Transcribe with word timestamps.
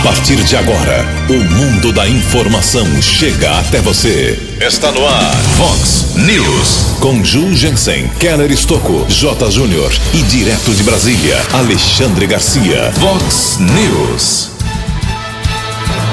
A 0.00 0.02
partir 0.02 0.42
de 0.44 0.56
agora, 0.56 1.06
o 1.28 1.44
mundo 1.54 1.92
da 1.92 2.08
informação 2.08 2.86
chega 3.02 3.58
até 3.58 3.82
você. 3.82 4.56
Está 4.58 4.90
no 4.90 5.06
ar, 5.06 5.36
Fox 5.58 6.14
News. 6.16 6.96
Com 7.00 7.22
Ju 7.22 7.54
Jensen, 7.54 8.08
Keller 8.18 8.50
Estocco, 8.50 9.04
J. 9.10 9.50
Júnior 9.50 9.92
e 10.14 10.22
direto 10.22 10.74
de 10.74 10.82
Brasília, 10.84 11.36
Alexandre 11.52 12.26
Garcia. 12.26 12.90
Fox 12.92 13.58
News. 13.60 14.48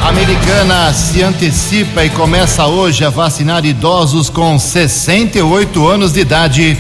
A 0.03 0.09
americana 0.09 0.91
se 0.91 1.23
antecipa 1.23 2.03
e 2.03 2.09
começa 2.09 2.67
hoje 2.67 3.05
a 3.05 3.09
vacinar 3.09 3.65
idosos 3.65 4.29
com 4.29 4.59
68 4.59 5.87
anos 5.87 6.11
de 6.11 6.19
idade. 6.19 6.77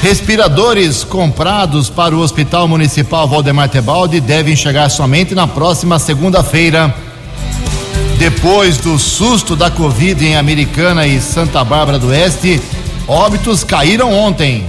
Respiradores 0.00 1.02
comprados 1.02 1.90
para 1.90 2.14
o 2.14 2.20
Hospital 2.20 2.68
Municipal 2.68 3.26
Valdemar 3.26 3.68
Tebaldi 3.68 4.20
devem 4.20 4.54
chegar 4.54 4.88
somente 4.90 5.34
na 5.34 5.48
próxima 5.48 5.98
segunda-feira. 5.98 6.94
Depois 8.16 8.78
do 8.78 8.96
susto 8.96 9.56
da 9.56 9.72
Covid 9.72 10.24
em 10.24 10.36
Americana 10.36 11.04
e 11.04 11.20
Santa 11.20 11.64
Bárbara 11.64 11.98
do 11.98 12.08
Oeste, 12.08 12.60
óbitos 13.08 13.64
caíram 13.64 14.14
ontem. 14.14 14.64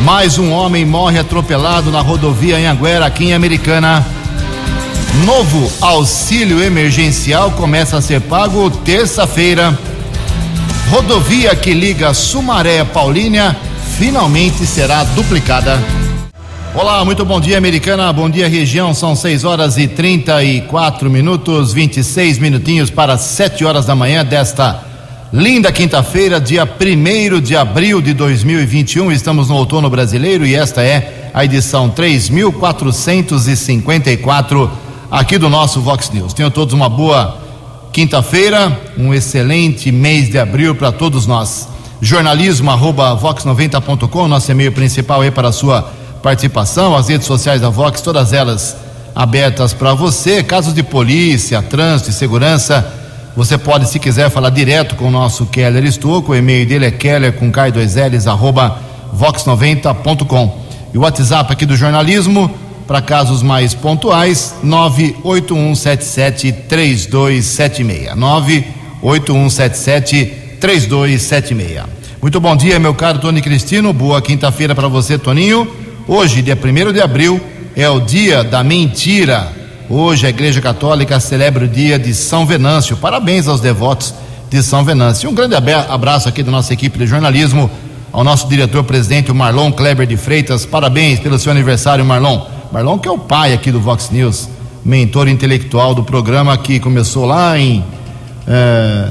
Mais 0.00 0.38
um 0.38 0.50
homem 0.50 0.84
morre 0.84 1.20
atropelado 1.20 1.92
na 1.92 2.00
rodovia 2.00 2.56
Anhanguera, 2.56 3.06
aqui 3.06 3.26
em 3.26 3.32
Americana. 3.32 4.04
Novo 5.24 5.70
auxílio 5.80 6.60
emergencial 6.60 7.52
começa 7.52 7.98
a 7.98 8.02
ser 8.02 8.20
pago 8.22 8.68
terça-feira. 8.70 9.78
Rodovia 10.90 11.54
que 11.54 11.72
liga 11.72 12.12
Sumaré 12.12 12.80
a 12.80 12.84
Paulínia 12.84 13.56
finalmente 13.98 14.64
será 14.66 15.04
duplicada. 15.04 15.80
Olá, 16.74 17.04
muito 17.04 17.24
bom 17.24 17.40
dia, 17.40 17.56
americana. 17.56 18.12
Bom 18.12 18.28
dia, 18.28 18.48
região. 18.48 18.92
São 18.92 19.14
6 19.14 19.44
horas 19.44 19.78
e 19.78 19.86
34 19.86 21.08
minutos, 21.08 21.72
26 21.72 22.38
minutinhos 22.38 22.90
para 22.90 23.16
7 23.16 23.64
horas 23.64 23.86
da 23.86 23.94
manhã 23.94 24.24
desta 24.24 24.82
linda 25.32 25.70
quinta-feira, 25.70 26.40
dia 26.40 26.64
1 26.64 27.40
de 27.40 27.56
abril 27.56 28.00
de 28.00 28.12
2021. 28.14 29.12
Estamos 29.12 29.48
no 29.48 29.54
outono 29.54 29.88
brasileiro 29.88 30.44
e 30.44 30.56
esta 30.56 30.82
é 30.82 31.30
a 31.32 31.44
edição 31.44 31.88
3454 31.88 34.70
aqui 35.08 35.38
do 35.38 35.48
nosso 35.48 35.80
Vox 35.80 36.10
News. 36.10 36.34
Tenham 36.34 36.50
todos 36.50 36.74
uma 36.74 36.88
boa 36.88 37.38
quinta-feira, 37.92 38.76
um 38.98 39.14
excelente 39.14 39.92
mês 39.92 40.28
de 40.28 40.38
abril 40.38 40.74
para 40.74 40.90
todos 40.90 41.28
nós 41.28 41.68
jornalismo 42.00 42.70
arroba 42.70 43.16
vox90.com, 43.16 44.28
nosso 44.28 44.50
e-mail 44.50 44.72
principal 44.72 45.20
aí 45.20 45.30
para 45.30 45.48
a 45.48 45.52
sua 45.52 45.92
participação, 46.22 46.96
as 46.96 47.08
redes 47.08 47.26
sociais 47.26 47.60
da 47.60 47.68
Vox, 47.68 48.00
todas 48.00 48.32
elas 48.32 48.76
abertas 49.14 49.72
para 49.72 49.94
você, 49.94 50.42
casos 50.42 50.74
de 50.74 50.82
polícia, 50.82 51.62
trânsito 51.62 52.12
segurança, 52.12 52.92
você 53.36 53.56
pode, 53.58 53.88
se 53.88 53.98
quiser, 53.98 54.30
falar 54.30 54.50
direto 54.50 54.94
com 54.96 55.08
o 55.08 55.10
nosso 55.10 55.46
Keller 55.46 55.84
Estouco, 55.84 56.32
o 56.32 56.36
e-mail 56.36 56.66
dele 56.66 56.86
é 56.86 56.90
keller 56.90 57.32
com 57.32 57.50
k 57.50 57.70
2 57.70 57.96
ls 57.96 58.28
arroba 58.28 58.78
vox90.com 59.16 60.64
e 60.92 60.98
o 60.98 61.02
WhatsApp 61.02 61.52
aqui 61.52 61.66
do 61.66 61.76
jornalismo 61.76 62.50
para 62.86 63.02
casos 63.02 63.42
mais 63.42 63.74
pontuais 63.74 64.54
98177 64.62 66.52
3276 66.68 68.16
98177 68.16 70.43
3276. 70.64 71.82
Muito 72.22 72.40
bom 72.40 72.56
dia, 72.56 72.78
meu 72.78 72.94
caro 72.94 73.18
Tony 73.18 73.42
Cristino. 73.42 73.92
Boa 73.92 74.22
quinta-feira 74.22 74.74
para 74.74 74.88
você, 74.88 75.18
Toninho. 75.18 75.70
Hoje, 76.08 76.40
dia 76.40 76.56
1 76.56 76.90
de 76.90 77.02
abril, 77.02 77.38
é 77.76 77.86
o 77.90 78.00
dia 78.00 78.42
da 78.42 78.64
mentira. 78.64 79.52
Hoje 79.90 80.26
a 80.26 80.30
Igreja 80.30 80.62
Católica 80.62 81.20
celebra 81.20 81.66
o 81.66 81.68
dia 81.68 81.98
de 81.98 82.14
São 82.14 82.46
Venâncio. 82.46 82.96
Parabéns 82.96 83.46
aos 83.46 83.60
devotos 83.60 84.14
de 84.48 84.62
São 84.62 84.82
Venâncio. 84.82 85.28
Um 85.28 85.34
grande 85.34 85.54
abraço 85.54 86.30
aqui 86.30 86.42
da 86.42 86.50
nossa 86.50 86.72
equipe 86.72 86.98
de 86.98 87.06
jornalismo 87.06 87.70
ao 88.10 88.24
nosso 88.24 88.48
diretor-presidente, 88.48 89.30
o 89.30 89.34
Marlon 89.34 89.70
Kleber 89.70 90.06
de 90.06 90.16
Freitas. 90.16 90.64
Parabéns 90.64 91.20
pelo 91.20 91.38
seu 91.38 91.52
aniversário, 91.52 92.02
Marlon. 92.06 92.40
Marlon, 92.72 92.98
que 92.98 93.06
é 93.06 93.12
o 93.12 93.18
pai 93.18 93.52
aqui 93.52 93.70
do 93.70 93.80
Vox 93.80 94.08
News, 94.10 94.48
mentor 94.82 95.28
intelectual 95.28 95.94
do 95.94 96.02
programa 96.02 96.56
que 96.56 96.80
começou 96.80 97.26
lá 97.26 97.58
em 97.58 97.84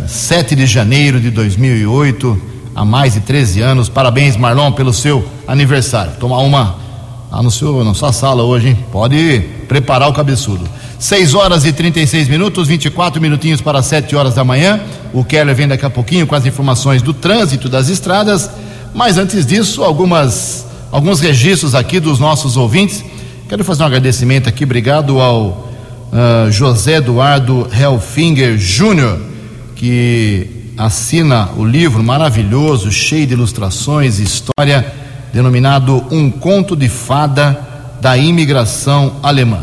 7 0.07 0.55
de 0.55 0.66
janeiro 0.66 1.19
de 1.19 1.31
2008, 1.31 2.41
há 2.75 2.85
mais 2.85 3.13
de 3.13 3.21
13 3.21 3.61
anos. 3.61 3.89
Parabéns, 3.89 4.38
Marlon, 4.38 4.71
pelo 4.71 4.94
seu 4.94 5.27
aniversário. 5.47 6.13
Tomar 6.19 6.39
uma 6.39 6.75
lá 7.31 7.41
no 7.41 7.49
seu, 7.49 7.83
na 7.83 7.94
sua 7.94 8.13
sala 8.13 8.44
hoje, 8.44 8.69
hein? 8.69 8.85
Pode 8.91 9.41
preparar 9.67 10.07
o 10.07 10.13
cabeçudo. 10.13 10.69
6 10.99 11.33
horas 11.33 11.66
e 11.66 11.73
36 11.73 12.27
minutos, 12.27 12.67
24 12.67 13.19
minutinhos 13.19 13.59
para 13.59 13.81
7 13.81 14.16
horas 14.16 14.35
da 14.35 14.44
manhã. 14.44 14.79
O 15.11 15.23
Keller 15.23 15.55
vem 15.55 15.67
daqui 15.67 15.85
a 15.85 15.89
pouquinho 15.89 16.27
com 16.27 16.35
as 16.35 16.45
informações 16.45 17.01
do 17.01 17.13
trânsito 17.13 17.67
das 17.67 17.89
estradas. 17.89 18.50
Mas 18.94 19.17
antes 19.17 19.45
disso, 19.45 19.83
algumas, 19.83 20.67
alguns 20.91 21.19
registros 21.19 21.73
aqui 21.73 22.00
dos 22.00 22.19
nossos 22.19 22.55
ouvintes. 22.55 23.03
Quero 23.50 23.63
fazer 23.63 23.83
um 23.83 23.88
agradecimento 23.88 24.47
aqui, 24.47 24.63
obrigado 24.63 25.19
ao 25.19 25.72
uh, 26.13 26.51
José 26.51 26.97
Eduardo 26.97 27.68
Helfinger 27.74 28.57
Júnior, 28.57 29.19
que 29.75 30.72
assina 30.78 31.50
o 31.57 31.66
livro 31.66 32.03
maravilhoso, 32.03 32.91
cheio 32.91 33.28
de 33.28 33.34
ilustrações 33.34 34.19
e 34.19 34.24
história, 34.24 34.85
denominado 35.34 36.06
Um 36.12 36.29
Conto 36.29 36.75
de 36.75 36.88
Fada 36.88 37.59
da 38.00 38.16
Imigração 38.18 39.13
Alemã. 39.24 39.59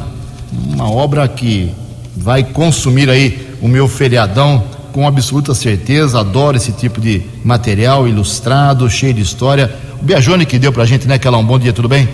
Uma 0.53 0.91
obra 0.91 1.29
que 1.29 1.71
vai 2.17 2.43
consumir 2.43 3.09
aí 3.09 3.57
o 3.63 3.69
meu 3.69 3.87
feriadão 3.87 4.65
com 4.93 5.07
absoluta 5.07 5.55
certeza. 5.55 6.21
Adoro 6.21 6.57
esse 6.57 6.73
tipo 6.73 7.01
de 7.01 7.23
material 7.45 8.09
ilustrado, 8.09 8.91
cheio 8.91 9.15
de 9.15 9.21
história. 9.21 9.73
O 10.01 10.05
Biajone 10.05 10.45
que 10.45 10.59
deu 10.59 10.73
pra 10.73 10.85
gente, 10.85 11.07
né, 11.07 11.19
Kelão? 11.19 11.45
Bom 11.45 11.59
dia, 11.59 11.73
tudo 11.73 11.89
bem? 11.89 12.09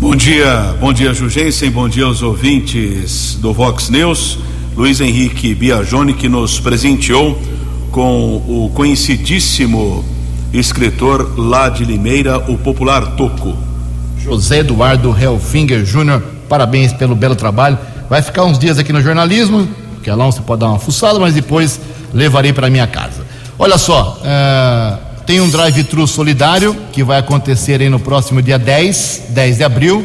Bom 0.00 0.14
dia, 0.14 0.74
bom 0.80 0.92
dia 0.92 1.14
Jugensen, 1.14 1.70
bom 1.70 1.88
dia 1.88 2.04
aos 2.04 2.20
ouvintes 2.20 3.36
do 3.40 3.52
Vox 3.52 3.88
News. 3.88 4.38
Luiz 4.76 5.00
Henrique 5.00 5.54
Biagione 5.54 6.12
que 6.12 6.28
nos 6.28 6.58
presenteou 6.58 7.40
com 7.90 8.36
o 8.36 8.70
conhecidíssimo 8.74 10.04
escritor 10.52 11.38
lá 11.38 11.68
de 11.68 11.84
Limeira, 11.84 12.38
o 12.50 12.58
popular 12.58 13.14
Toco. 13.16 13.56
José 14.18 14.58
Eduardo 14.58 15.14
Helfinger 15.18 15.84
Júnior, 15.84 16.22
parabéns 16.48 16.92
pelo 16.92 17.14
belo 17.14 17.36
trabalho. 17.36 17.78
Vai 18.10 18.20
ficar 18.20 18.44
uns 18.44 18.58
dias 18.58 18.78
aqui 18.78 18.92
no 18.92 19.00
jornalismo, 19.00 19.68
que 20.02 20.10
lá 20.10 20.26
você 20.26 20.40
pode 20.40 20.60
dar 20.60 20.68
uma 20.68 20.78
fuçada, 20.78 21.18
mas 21.18 21.34
depois 21.34 21.80
levarei 22.12 22.52
para 22.52 22.68
minha 22.68 22.86
casa. 22.86 23.24
Olha 23.58 23.78
só, 23.78 24.20
uh 24.20 25.03
tem 25.26 25.40
um 25.40 25.48
drive-thru 25.48 26.06
solidário 26.06 26.76
que 26.92 27.02
vai 27.02 27.18
acontecer 27.18 27.80
aí 27.80 27.88
no 27.88 27.98
próximo 27.98 28.42
dia 28.42 28.58
10, 28.58 29.28
10 29.30 29.56
de 29.56 29.64
abril. 29.64 30.04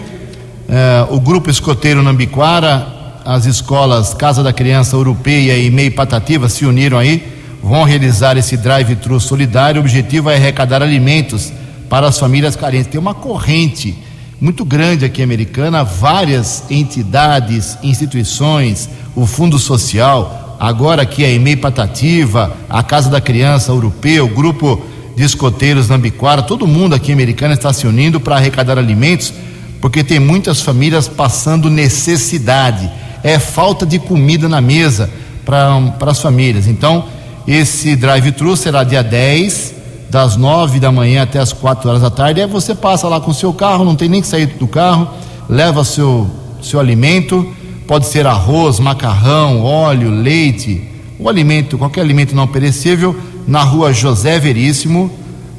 É, 0.69 1.06
o 1.09 1.19
grupo 1.19 1.50
escoteiro 1.50 2.02
Nambiquara, 2.02 2.88
as 3.25 3.46
escolas 3.46 4.13
Casa 4.13 4.41
da 4.41 4.53
Criança 4.53 4.96
Europeia 4.96 5.57
e 5.57 5.69
Meio 5.69 5.91
Patativa 5.91 6.47
se 6.47 6.66
uniram 6.66 6.97
aí, 6.97 7.22
vão 7.62 7.84
realizar 7.84 8.38
esse 8.38 8.56
drive-thru 8.56 9.19
solidário. 9.19 9.81
O 9.81 9.84
objetivo 9.84 10.30
é 10.30 10.35
arrecadar 10.35 10.81
alimentos 10.81 11.51
para 11.90 12.07
as 12.07 12.18
famílias 12.18 12.56
carentes. 12.56 12.88
Tem 12.88 13.00
uma 13.00 13.13
corrente 13.13 13.97
muito 14.40 14.63
grande 14.63 15.03
aqui 15.03 15.22
americana, 15.22 15.84
várias 15.84 16.63
entidades, 16.69 17.78
instituições, 17.84 18.90
o 19.13 19.25
Fundo 19.25 19.59
Social, 19.59 20.56
agora 20.57 21.01
aqui 21.01 21.25
a 21.25 21.30
EMEI 21.30 21.57
Patativa, 21.57 22.56
a 22.69 22.81
Casa 22.81 23.09
da 23.09 23.19
Criança 23.19 23.74
Europeia, 23.74 24.24
o 24.24 24.30
grupo 24.30 24.81
de 25.16 25.24
escoteiros 25.24 25.88
na 25.90 25.97
Biquara, 25.97 26.42
todo 26.42 26.68
mundo 26.68 26.96
aqui 26.96 27.12
americano 27.12 27.53
está 27.53 27.74
se 27.74 27.86
unindo 27.86 28.20
para 28.20 28.36
arrecadar 28.36 28.78
alimentos, 28.78 29.34
porque 29.81 30.03
tem 30.03 30.20
muitas 30.20 30.62
famílias 30.62 31.07
passando 31.07 31.69
necessidade, 31.69 32.89
é 33.24 33.38
falta 33.38 33.86
de 33.86 34.00
comida 34.00 34.48
na 34.48 34.62
mesa 34.62 35.10
para 35.45 36.10
as 36.12 36.22
famílias. 36.22 36.68
Então, 36.68 37.06
esse 37.48 37.95
drive-thru 37.95 38.56
será 38.56 38.84
dia 38.84 39.01
10, 39.01 39.75
das 40.10 40.36
9 40.36 40.80
da 40.80 40.92
manhã 40.92 41.24
até 41.24 41.39
as 41.39 41.54
4 41.54 41.89
horas 41.89 42.01
da 42.01 42.10
tarde. 42.10 42.42
Aí 42.42 42.48
você 42.48 42.74
passa 42.74 43.07
lá 43.07 43.19
com 43.22 43.31
o 43.31 43.34
seu 43.34 43.54
carro, 43.54 43.86
não 43.86 43.95
tem 43.95 44.10
nem 44.10 44.22
que 44.22 44.28
sair 44.28 44.48
do 44.48 44.68
carro, 44.68 45.07
leva 45.48 45.84
seu, 45.84 46.30
seu 46.62 46.80
alimento, 46.80 47.48
pode 47.88 48.07
ser 48.07 48.25
arroz, 48.25 48.80
macarrão, 48.80 49.63
óleo, 49.63 50.10
leite, 50.10 50.88
o 51.18 51.28
alimento, 51.28 51.78
qualquer 51.78 52.01
alimento 52.01 52.36
não 52.36 52.48
perecível 52.48 53.16
na 53.50 53.63
rua 53.63 53.92
José 53.92 54.38
Veríssimo, 54.38 55.12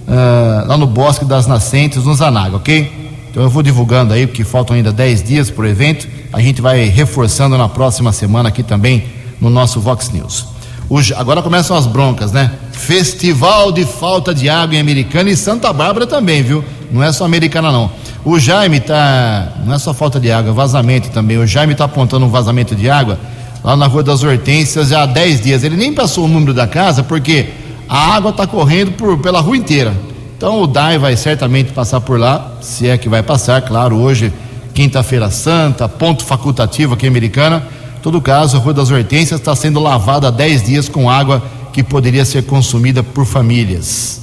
uh, 0.07 0.69
lá 0.69 0.79
no 0.79 0.87
Bosque 0.87 1.25
das 1.25 1.49
Nascentes, 1.49 2.05
no 2.05 2.15
Zanaga, 2.15 2.57
ok? 2.57 3.11
Então 3.29 3.43
eu 3.43 3.51
vou 3.51 3.65
divulgando 3.65 4.15
aí, 4.15 4.29
porque 4.29 4.45
faltam 4.45 4.77
ainda 4.77 4.93
10 4.93 5.25
dias 5.25 5.51
para 5.51 5.65
o 5.65 5.67
evento. 5.67 6.07
A 6.33 6.41
gente 6.41 6.63
vai 6.63 6.85
reforçando 6.85 7.59
na 7.59 7.69
próxima 7.69 8.13
semana 8.13 8.49
aqui 8.49 8.63
também 8.63 9.07
no 9.41 9.51
nosso 9.51 9.81
Vox 9.81 10.09
News. 10.11 10.47
Hoje, 10.89 11.13
agora 11.15 11.43
começam 11.43 11.77
as 11.77 11.87
broncas, 11.87 12.31
né? 12.31 12.53
Festival 12.71 13.73
de 13.73 13.85
falta 13.85 14.33
de 14.33 14.49
água 14.49 14.77
em 14.77 14.81
Americana 14.81 15.29
e 15.29 15.37
Santa 15.37 15.73
Bárbara 15.73 16.07
também, 16.07 16.45
viu? 16.45 16.65
Não 16.93 17.03
é 17.03 17.13
só 17.13 17.25
Americana 17.25 17.73
não. 17.73 17.91
O 18.25 18.39
Jaime 18.39 18.79
tá. 18.79 19.53
Não 19.65 19.75
é 19.75 19.79
só 19.79 19.93
falta 19.93 20.21
de 20.21 20.31
água, 20.31 20.53
vazamento 20.53 21.11
também. 21.11 21.39
O 21.39 21.47
Jaime 21.47 21.73
está 21.73 21.87
apontando 21.87 22.25
um 22.25 22.29
vazamento 22.29 22.77
de 22.77 22.89
água 22.89 23.19
lá 23.65 23.77
na 23.77 23.87
Rua 23.87 24.03
das 24.03 24.23
Hortênsias 24.23 24.89
já 24.89 25.03
há 25.03 25.07
10 25.07 25.41
dias. 25.41 25.65
Ele 25.65 25.77
nem 25.77 25.93
passou 25.93 26.25
o 26.25 26.29
número 26.29 26.55
da 26.55 26.67
casa 26.67 27.03
porque 27.03 27.49
a 27.91 28.15
água 28.15 28.31
está 28.31 28.47
correndo 28.47 28.93
por, 28.93 29.19
pela 29.19 29.41
rua 29.41 29.57
inteira. 29.57 29.93
Então 30.37 30.63
o 30.63 30.67
DAI 30.69 30.97
vai 30.97 31.17
certamente 31.17 31.73
passar 31.73 32.01
por 32.01 32.21
lá, 32.21 32.53
se 32.61 32.87
é 32.87 32.97
que 32.97 33.09
vai 33.09 33.21
passar, 33.21 33.61
claro, 33.63 33.97
hoje, 33.97 34.33
quinta-feira 34.73 35.29
santa, 35.29 35.89
ponto 35.89 36.25
facultativo 36.25 36.95
aqui 36.95 37.07
em 37.07 37.09
Americana. 37.09 37.67
Em 37.99 38.01
todo 38.01 38.21
caso, 38.21 38.57
a 38.57 38.61
Rua 38.61 38.73
das 38.73 38.93
Hortênsias 38.93 39.41
está 39.41 39.57
sendo 39.57 39.81
lavada 39.81 40.29
há 40.29 40.31
10 40.31 40.63
dias 40.63 40.89
com 40.89 41.11
água 41.11 41.43
que 41.73 41.83
poderia 41.83 42.25
ser 42.25 42.45
consumida 42.47 43.03
por 43.03 43.27
famílias. 43.27 44.21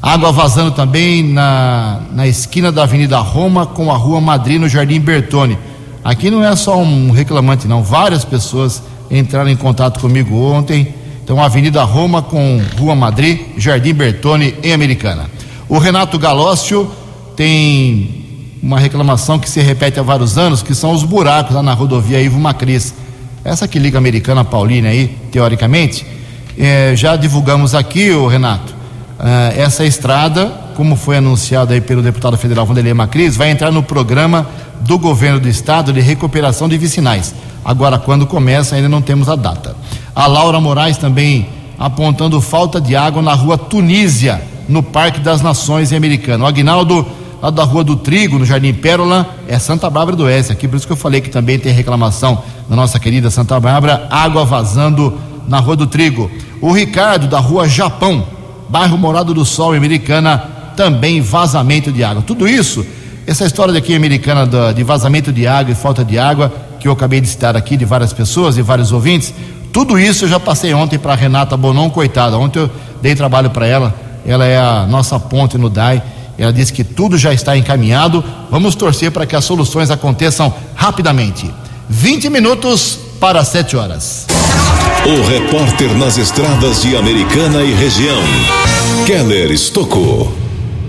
Água 0.00 0.32
vazando 0.32 0.70
também 0.70 1.22
na, 1.22 2.00
na 2.10 2.26
esquina 2.26 2.72
da 2.72 2.84
Avenida 2.84 3.18
Roma 3.18 3.66
com 3.66 3.92
a 3.92 3.96
Rua 3.98 4.20
Madrid 4.20 4.58
no 4.58 4.68
Jardim 4.68 4.98
Bertone. 4.98 5.58
Aqui 6.02 6.30
não 6.30 6.42
é 6.42 6.56
só 6.56 6.78
um 6.78 7.10
reclamante, 7.10 7.68
não. 7.68 7.82
Várias 7.82 8.24
pessoas 8.24 8.82
entraram 9.10 9.50
em 9.50 9.56
contato 9.56 10.00
comigo 10.00 10.34
ontem. 10.36 11.03
Então, 11.24 11.42
Avenida 11.42 11.82
Roma 11.84 12.20
com 12.20 12.60
Rua 12.78 12.94
Madrid, 12.94 13.40
Jardim 13.56 13.94
Bertone, 13.94 14.54
em 14.62 14.74
Americana. 14.74 15.24
O 15.66 15.78
Renato 15.78 16.18
Galócio 16.18 16.90
tem 17.34 18.58
uma 18.62 18.78
reclamação 18.78 19.38
que 19.38 19.48
se 19.48 19.62
repete 19.62 19.98
há 19.98 20.02
vários 20.02 20.36
anos, 20.36 20.62
que 20.62 20.74
são 20.74 20.92
os 20.92 21.02
buracos 21.02 21.56
lá 21.56 21.62
na 21.62 21.72
rodovia 21.72 22.20
Ivo 22.20 22.38
Macris. 22.38 22.92
Essa 23.42 23.66
que 23.66 23.78
liga 23.78 23.96
Americana 23.96 24.44
Paulina 24.44 24.90
aí, 24.90 25.16
teoricamente. 25.32 26.04
É, 26.58 26.94
já 26.94 27.16
divulgamos 27.16 27.74
aqui, 27.74 28.10
o 28.10 28.26
Renato, 28.26 28.74
uh, 29.18 29.58
essa 29.58 29.82
estrada, 29.82 30.52
como 30.76 30.94
foi 30.94 31.16
anunciado 31.16 31.72
aí 31.72 31.80
pelo 31.80 32.02
deputado 32.02 32.36
federal 32.36 32.66
Vanderlei 32.66 32.92
Macris, 32.92 33.34
vai 33.34 33.50
entrar 33.50 33.72
no 33.72 33.82
programa 33.82 34.46
do 34.82 34.98
governo 34.98 35.40
do 35.40 35.48
estado 35.48 35.90
de 35.90 36.02
recuperação 36.02 36.68
de 36.68 36.76
vicinais. 36.76 37.34
Agora, 37.64 37.98
quando 37.98 38.26
começa, 38.26 38.76
ainda 38.76 38.90
não 38.90 39.00
temos 39.00 39.26
a 39.26 39.36
data. 39.36 39.74
A 40.14 40.26
Laura 40.26 40.60
Moraes 40.60 40.96
também 40.96 41.48
apontando 41.78 42.40
falta 42.40 42.80
de 42.80 42.94
água 42.94 43.20
na 43.20 43.34
rua 43.34 43.58
Tunísia, 43.58 44.40
no 44.68 44.82
Parque 44.82 45.20
das 45.20 45.42
Nações 45.42 45.92
Americano. 45.92 46.44
O 46.44 46.46
Agnaldo, 46.46 47.04
lá 47.42 47.50
da 47.50 47.64
Rua 47.64 47.82
do 47.82 47.96
Trigo, 47.96 48.38
no 48.38 48.46
Jardim 48.46 48.72
Pérola, 48.72 49.28
é 49.48 49.58
Santa 49.58 49.90
Bárbara 49.90 50.16
do 50.16 50.24
Oeste. 50.24 50.52
Aqui, 50.52 50.68
por 50.68 50.76
isso 50.76 50.86
que 50.86 50.92
eu 50.92 50.96
falei 50.96 51.20
que 51.20 51.28
também 51.28 51.58
tem 51.58 51.72
reclamação 51.72 52.42
na 52.68 52.76
nossa 52.76 52.98
querida 52.98 53.28
Santa 53.28 53.58
Bárbara, 53.58 54.06
água 54.08 54.44
vazando 54.44 55.18
na 55.48 55.58
Rua 55.58 55.76
do 55.76 55.86
Trigo. 55.86 56.30
O 56.60 56.72
Ricardo, 56.72 57.26
da 57.26 57.40
Rua 57.40 57.68
Japão, 57.68 58.24
bairro 58.68 58.96
Morado 58.96 59.34
do 59.34 59.44
Sol, 59.44 59.74
Americana, 59.74 60.38
também 60.76 61.20
vazamento 61.20 61.92
de 61.92 62.02
água. 62.04 62.22
Tudo 62.22 62.48
isso, 62.48 62.86
essa 63.26 63.44
história 63.44 63.74
daqui 63.74 63.94
americana 63.94 64.48
de 64.72 64.82
vazamento 64.82 65.32
de 65.32 65.46
água 65.46 65.72
e 65.72 65.74
falta 65.74 66.04
de 66.04 66.18
água, 66.18 66.52
que 66.80 66.88
eu 66.88 66.92
acabei 66.92 67.20
de 67.20 67.28
citar 67.28 67.56
aqui 67.56 67.76
de 67.76 67.84
várias 67.84 68.12
pessoas 68.12 68.56
e 68.56 68.62
vários 68.62 68.92
ouvintes, 68.92 69.34
tudo 69.74 69.98
isso 69.98 70.24
eu 70.24 70.28
já 70.28 70.38
passei 70.38 70.72
ontem 70.72 71.00
para 71.00 71.16
Renata 71.16 71.56
Bonon, 71.56 71.90
coitada. 71.90 72.38
Ontem 72.38 72.60
eu 72.60 72.70
dei 73.02 73.16
trabalho 73.16 73.50
para 73.50 73.66
ela, 73.66 73.92
ela 74.24 74.46
é 74.46 74.56
a 74.56 74.86
nossa 74.86 75.18
ponte 75.18 75.58
no 75.58 75.68
DAI. 75.68 76.00
Ela 76.38 76.52
disse 76.52 76.72
que 76.72 76.84
tudo 76.84 77.18
já 77.18 77.34
está 77.34 77.56
encaminhado. 77.56 78.22
Vamos 78.52 78.76
torcer 78.76 79.10
para 79.10 79.26
que 79.26 79.34
as 79.34 79.44
soluções 79.44 79.90
aconteçam 79.90 80.54
rapidamente. 80.76 81.50
20 81.88 82.30
minutos 82.30 83.00
para 83.18 83.42
7 83.42 83.76
horas. 83.76 84.28
O 85.06 85.28
repórter 85.28 85.92
nas 85.98 86.18
estradas 86.18 86.82
de 86.82 86.96
Americana 86.96 87.60
e 87.64 87.74
região, 87.74 88.22
Keller 89.04 89.50
Estocou. 89.50 90.32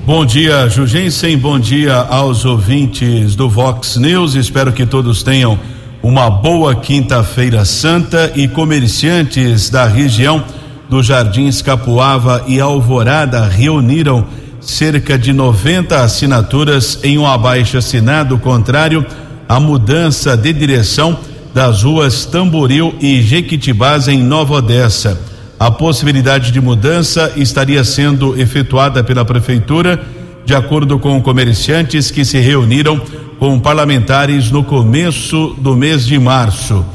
Bom 0.06 0.24
dia, 0.24 0.70
Jugensen. 0.70 1.36
Bom 1.40 1.60
dia 1.60 1.96
aos 1.96 2.46
ouvintes 2.46 3.36
do 3.36 3.50
Vox 3.50 3.98
News. 3.98 4.36
Espero 4.36 4.72
que 4.72 4.86
todos 4.86 5.24
tenham 5.24 5.58
uma 6.06 6.30
boa 6.30 6.76
quinta-feira 6.76 7.66
santa 7.66 8.32
e 8.36 8.48
comerciantes 8.48 9.72
da 9.72 9.88
região 9.88 10.44
do 10.88 11.02
Jardins 11.02 11.64
Capuava 11.64 12.44
e 12.48 12.60
Alvorada 12.60 13.44
reuniram 13.48 14.24
cerca 14.62 15.18
de 15.18 15.34
90 15.34 16.00
assinaturas 16.00 17.00
em 17.04 17.18
um 17.18 17.26
abaixo 17.26 17.80
assinado 17.80 18.38
contrário 18.38 19.04
à 19.50 19.60
mudança 19.60 20.38
de 20.38 20.54
direção 20.54 21.18
das 21.56 21.82
ruas 21.82 22.24
Tamboril 22.24 22.94
e 23.02 23.20
Jequitibás 23.24 24.08
em 24.08 24.22
Nova 24.22 24.58
Odessa. 24.58 25.20
A 25.60 25.72
possibilidade 25.72 26.52
de 26.52 26.62
mudança 26.62 27.34
estaria 27.36 27.84
sendo 27.84 28.40
efetuada 28.40 29.04
pela 29.04 29.26
prefeitura, 29.26 30.00
de 30.46 30.54
acordo 30.54 31.00
com 31.00 31.20
comerciantes 31.20 32.12
que 32.12 32.24
se 32.24 32.38
reuniram 32.38 33.02
com 33.40 33.60
parlamentares 33.60 34.50
no 34.52 34.64
começo 34.64 35.56
do 35.60 35.76
mês 35.76 36.06
de 36.06 36.18
março. 36.18 36.86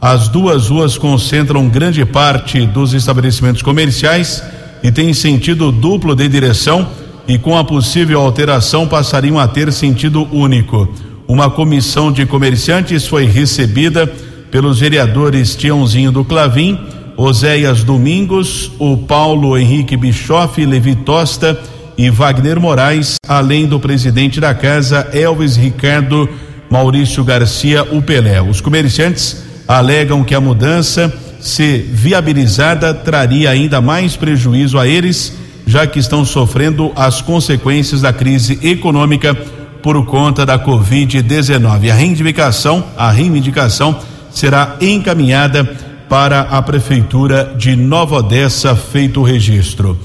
As 0.00 0.28
duas 0.28 0.68
ruas 0.68 0.98
concentram 0.98 1.68
grande 1.68 2.04
parte 2.04 2.66
dos 2.66 2.92
estabelecimentos 2.92 3.62
comerciais 3.62 4.42
e 4.82 4.90
têm 4.90 5.14
sentido 5.14 5.70
duplo 5.70 6.14
de 6.14 6.28
direção 6.28 6.88
e 7.28 7.38
com 7.38 7.56
a 7.56 7.62
possível 7.62 8.20
alteração 8.20 8.88
passariam 8.88 9.38
a 9.38 9.46
ter 9.46 9.72
sentido 9.72 10.26
único. 10.32 10.92
Uma 11.28 11.48
comissão 11.48 12.10
de 12.10 12.26
comerciantes 12.26 13.06
foi 13.06 13.26
recebida 13.26 14.06
pelos 14.50 14.80
vereadores 14.80 15.54
Tiãozinho 15.54 16.10
do 16.10 16.24
Clavim, 16.24 16.78
Oséias 17.16 17.84
Domingos, 17.84 18.72
o 18.78 18.96
Paulo 18.96 19.56
Henrique 19.56 19.96
Bischoff, 19.96 20.64
Levi 20.64 20.96
Tosta 20.96 21.58
e 21.96 22.10
Wagner 22.10 22.60
Moraes, 22.60 23.16
além 23.26 23.66
do 23.66 23.78
presidente 23.78 24.40
da 24.40 24.54
casa, 24.54 25.08
Elvis 25.12 25.56
Ricardo 25.56 26.28
Maurício 26.70 27.22
Garcia, 27.22 27.82
o 27.84 28.00
Pelé. 28.00 28.40
Os 28.40 28.60
comerciantes 28.60 29.44
alegam 29.68 30.24
que 30.24 30.34
a 30.34 30.40
mudança, 30.40 31.12
se 31.40 31.78
viabilizada, 31.78 32.94
traria 32.94 33.50
ainda 33.50 33.80
mais 33.80 34.16
prejuízo 34.16 34.78
a 34.78 34.86
eles, 34.86 35.34
já 35.66 35.86
que 35.86 35.98
estão 35.98 36.24
sofrendo 36.24 36.90
as 36.96 37.20
consequências 37.20 38.00
da 38.00 38.12
crise 38.12 38.58
econômica 38.62 39.34
por 39.82 40.04
conta 40.06 40.46
da 40.46 40.58
Covid-19. 40.58 41.90
A 41.90 41.94
reivindicação, 41.94 42.84
a 42.96 43.10
reivindicação 43.10 43.98
será 44.30 44.76
encaminhada 44.80 45.64
para 46.08 46.42
a 46.42 46.62
prefeitura 46.62 47.54
de 47.56 47.74
Nova 47.74 48.16
Odessa, 48.16 48.76
feito 48.76 49.20
o 49.20 49.22
registro. 49.24 49.98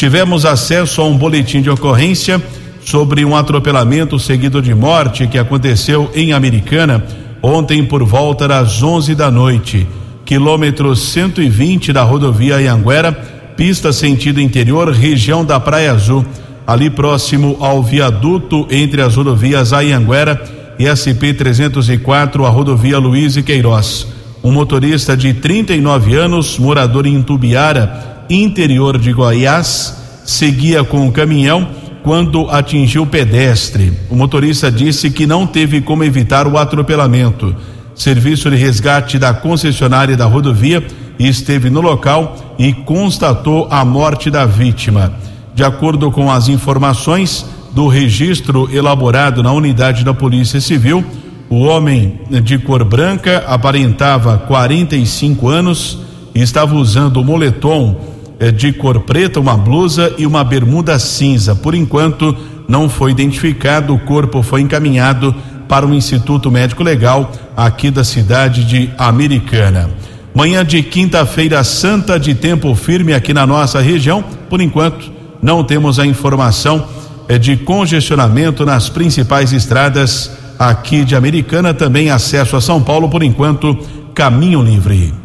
Tivemos 0.00 0.46
acesso 0.46 1.02
a 1.02 1.04
um 1.04 1.14
boletim 1.14 1.60
de 1.60 1.68
ocorrência 1.68 2.42
sobre 2.82 3.22
um 3.22 3.36
atropelamento 3.36 4.18
seguido 4.18 4.62
de 4.62 4.74
morte 4.74 5.26
que 5.26 5.36
aconteceu 5.36 6.10
em 6.14 6.32
Americana 6.32 7.04
ontem 7.42 7.84
por 7.84 8.02
volta 8.02 8.48
das 8.48 8.82
11 8.82 9.14
da 9.14 9.30
noite, 9.30 9.86
quilômetro 10.24 10.96
120 10.96 11.92
da 11.92 12.02
rodovia 12.02 12.56
Anhanguera, 12.56 13.12
pista 13.54 13.92
sentido 13.92 14.40
interior, 14.40 14.90
região 14.90 15.44
da 15.44 15.60
Praia 15.60 15.92
Azul 15.92 16.24
ali 16.66 16.88
próximo 16.88 17.58
ao 17.60 17.82
viaduto 17.82 18.66
entre 18.70 19.02
as 19.02 19.16
rodovias 19.16 19.74
Ayanguera 19.74 20.42
e 20.78 20.88
SP 20.88 21.36
304, 21.36 22.46
a 22.46 22.48
rodovia 22.48 22.98
Luiz 22.98 23.36
e 23.36 23.42
Queiroz. 23.42 24.06
Um 24.42 24.50
motorista 24.50 25.14
de 25.14 25.34
39 25.34 26.16
anos, 26.16 26.58
morador 26.58 27.04
em 27.04 27.20
Tubiara, 27.20 28.24
interior 28.30 28.96
de 28.96 29.12
Goiás, 29.12 29.99
seguia 30.30 30.84
com 30.84 31.08
o 31.08 31.12
caminhão 31.12 31.68
quando 32.02 32.48
atingiu 32.48 33.02
o 33.02 33.06
pedestre. 33.06 33.92
O 34.08 34.14
motorista 34.14 34.70
disse 34.70 35.10
que 35.10 35.26
não 35.26 35.46
teve 35.46 35.80
como 35.80 36.04
evitar 36.04 36.46
o 36.46 36.56
atropelamento. 36.56 37.54
Serviço 37.94 38.48
de 38.48 38.56
resgate 38.56 39.18
da 39.18 39.34
concessionária 39.34 40.16
da 40.16 40.24
rodovia 40.24 40.86
esteve 41.18 41.68
no 41.68 41.80
local 41.80 42.54
e 42.58 42.72
constatou 42.72 43.66
a 43.70 43.84
morte 43.84 44.30
da 44.30 44.46
vítima. 44.46 45.12
De 45.54 45.64
acordo 45.64 46.10
com 46.10 46.30
as 46.30 46.48
informações 46.48 47.44
do 47.72 47.88
registro 47.88 48.68
elaborado 48.72 49.42
na 49.42 49.52
unidade 49.52 50.04
da 50.04 50.14
Polícia 50.14 50.60
Civil, 50.60 51.04
o 51.50 51.58
homem 51.62 52.20
de 52.42 52.56
cor 52.56 52.84
branca 52.84 53.44
aparentava 53.48 54.38
45 54.38 55.48
anos 55.48 55.98
e 56.34 56.40
estava 56.40 56.76
usando 56.76 57.24
moletom 57.24 58.19
de 58.48 58.72
cor 58.72 59.00
preta, 59.00 59.40
uma 59.40 59.56
blusa 59.56 60.14
e 60.16 60.24
uma 60.24 60.42
bermuda 60.42 60.98
cinza. 60.98 61.54
Por 61.54 61.74
enquanto, 61.74 62.36
não 62.68 62.88
foi 62.88 63.10
identificado. 63.10 63.92
O 63.92 63.98
corpo 63.98 64.42
foi 64.42 64.60
encaminhado 64.60 65.34
para 65.68 65.86
o 65.86 65.92
Instituto 65.92 66.50
Médico 66.50 66.82
Legal 66.82 67.30
aqui 67.56 67.90
da 67.90 68.02
cidade 68.02 68.64
de 68.64 68.90
Americana. 68.96 69.90
Manhã 70.34 70.64
de 70.64 70.82
quinta-feira 70.82 71.62
santa 71.64 72.18
de 72.18 72.34
tempo 72.34 72.74
firme 72.74 73.12
aqui 73.12 73.34
na 73.34 73.46
nossa 73.46 73.80
região. 73.80 74.24
Por 74.48 74.60
enquanto, 74.60 75.10
não 75.42 75.62
temos 75.64 75.98
a 75.98 76.06
informação 76.06 76.86
é, 77.28 77.36
de 77.38 77.56
congestionamento 77.56 78.64
nas 78.64 78.88
principais 78.88 79.52
estradas 79.52 80.30
aqui 80.58 81.04
de 81.04 81.16
Americana, 81.16 81.72
também 81.72 82.10
acesso 82.10 82.56
a 82.56 82.60
São 82.60 82.82
Paulo, 82.82 83.08
por 83.08 83.22
enquanto, 83.22 83.76
caminho 84.14 84.62
livre. 84.62 85.19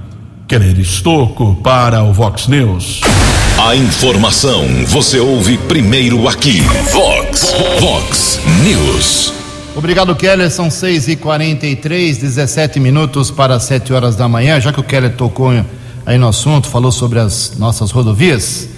Querer 0.47 0.77
Estoco 0.77 1.55
para 1.63 2.03
o 2.03 2.13
Vox 2.13 2.47
News. 2.47 3.01
A 3.57 3.75
informação 3.75 4.63
você 4.85 5.19
ouve 5.19 5.57
primeiro 5.57 6.27
aqui. 6.27 6.61
Vox, 6.93 7.51
Vox 7.79 8.39
News. 8.63 9.33
Obrigado, 9.75 10.15
Keller. 10.15 10.51
São 10.51 10.69
6 10.69 11.07
e 11.07 11.15
43 11.15 12.19
17 12.19 12.79
minutos 12.79 13.31
para 13.31 13.59
7 13.59 13.91
horas 13.91 14.15
da 14.15 14.29
manhã. 14.29 14.61
Já 14.61 14.71
que 14.71 14.79
o 14.79 14.83
Keller 14.83 15.15
tocou 15.15 15.51
aí 16.05 16.17
no 16.19 16.27
assunto, 16.27 16.67
falou 16.67 16.91
sobre 16.91 17.17
as 17.17 17.57
nossas 17.57 17.89
rodovias, 17.89 18.69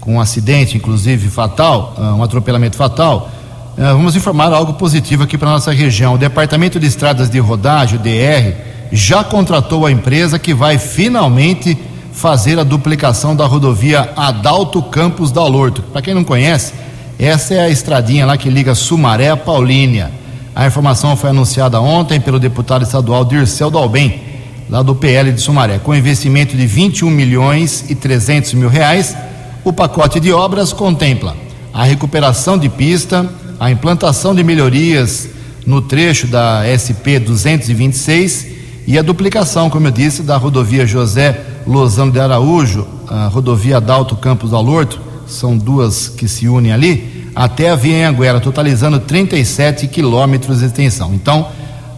com 0.00 0.16
um 0.16 0.20
acidente, 0.20 0.76
inclusive 0.76 1.28
fatal, 1.28 1.94
ah, 1.96 2.16
um 2.16 2.24
atropelamento 2.24 2.76
fatal. 2.76 3.30
Ah, 3.78 3.92
vamos 3.92 4.16
informar 4.16 4.52
algo 4.52 4.74
positivo 4.74 5.22
aqui 5.22 5.38
para 5.38 5.48
nossa 5.48 5.70
região. 5.70 6.14
O 6.14 6.18
Departamento 6.18 6.80
de 6.80 6.88
Estradas 6.88 7.30
de 7.30 7.38
Rodagem, 7.38 8.00
o 8.00 8.02
DR, 8.02 8.73
já 8.94 9.24
contratou 9.24 9.84
a 9.84 9.90
empresa 9.90 10.38
que 10.38 10.54
vai 10.54 10.78
finalmente 10.78 11.76
fazer 12.12 12.60
a 12.60 12.62
duplicação 12.62 13.34
da 13.34 13.44
rodovia 13.44 14.12
Adalto 14.16 14.80
Campos 14.80 15.32
da 15.32 15.40
Alorto. 15.40 15.82
Para 15.82 16.00
quem 16.00 16.14
não 16.14 16.22
conhece, 16.22 16.72
essa 17.18 17.54
é 17.54 17.60
a 17.60 17.68
estradinha 17.68 18.24
lá 18.24 18.36
que 18.36 18.48
liga 18.48 18.72
Sumaré 18.72 19.30
a 19.30 19.36
Paulínia. 19.36 20.12
A 20.54 20.64
informação 20.64 21.16
foi 21.16 21.30
anunciada 21.30 21.80
ontem 21.80 22.20
pelo 22.20 22.38
deputado 22.38 22.84
estadual 22.84 23.24
Dirceu 23.24 23.68
Dalben, 23.68 24.22
lá 24.70 24.80
do 24.80 24.94
PL 24.94 25.32
de 25.32 25.40
Sumaré. 25.40 25.80
Com 25.80 25.92
investimento 25.92 26.56
de 26.56 26.64
21 26.64 27.10
milhões 27.10 27.90
e 27.90 27.96
300 27.96 28.54
mil 28.54 28.68
reais, 28.68 29.16
o 29.64 29.72
pacote 29.72 30.20
de 30.20 30.32
obras 30.32 30.72
contempla 30.72 31.36
a 31.72 31.82
recuperação 31.82 32.56
de 32.56 32.68
pista, 32.68 33.28
a 33.58 33.72
implantação 33.72 34.36
de 34.36 34.44
melhorias 34.44 35.30
no 35.66 35.82
trecho 35.82 36.28
da 36.28 36.62
SP 36.70 37.18
226 37.18 38.54
e 38.86 38.98
a 38.98 39.02
duplicação, 39.02 39.70
como 39.70 39.86
eu 39.86 39.90
disse, 39.90 40.22
da 40.22 40.36
rodovia 40.36 40.86
José 40.86 41.40
Lozano 41.66 42.12
de 42.12 42.20
Araújo, 42.20 42.86
a 43.08 43.28
rodovia 43.28 43.78
Adalto 43.78 44.14
Campos 44.16 44.52
Alorto, 44.52 45.00
são 45.26 45.56
duas 45.56 46.08
que 46.08 46.28
se 46.28 46.46
unem 46.48 46.72
ali, 46.72 47.30
até 47.34 47.70
a 47.70 47.76
Via 47.76 48.08
Anguera, 48.08 48.40
totalizando 48.40 49.00
37 49.00 49.88
quilômetros 49.88 50.58
de 50.58 50.66
extensão. 50.66 51.14
Então, 51.14 51.48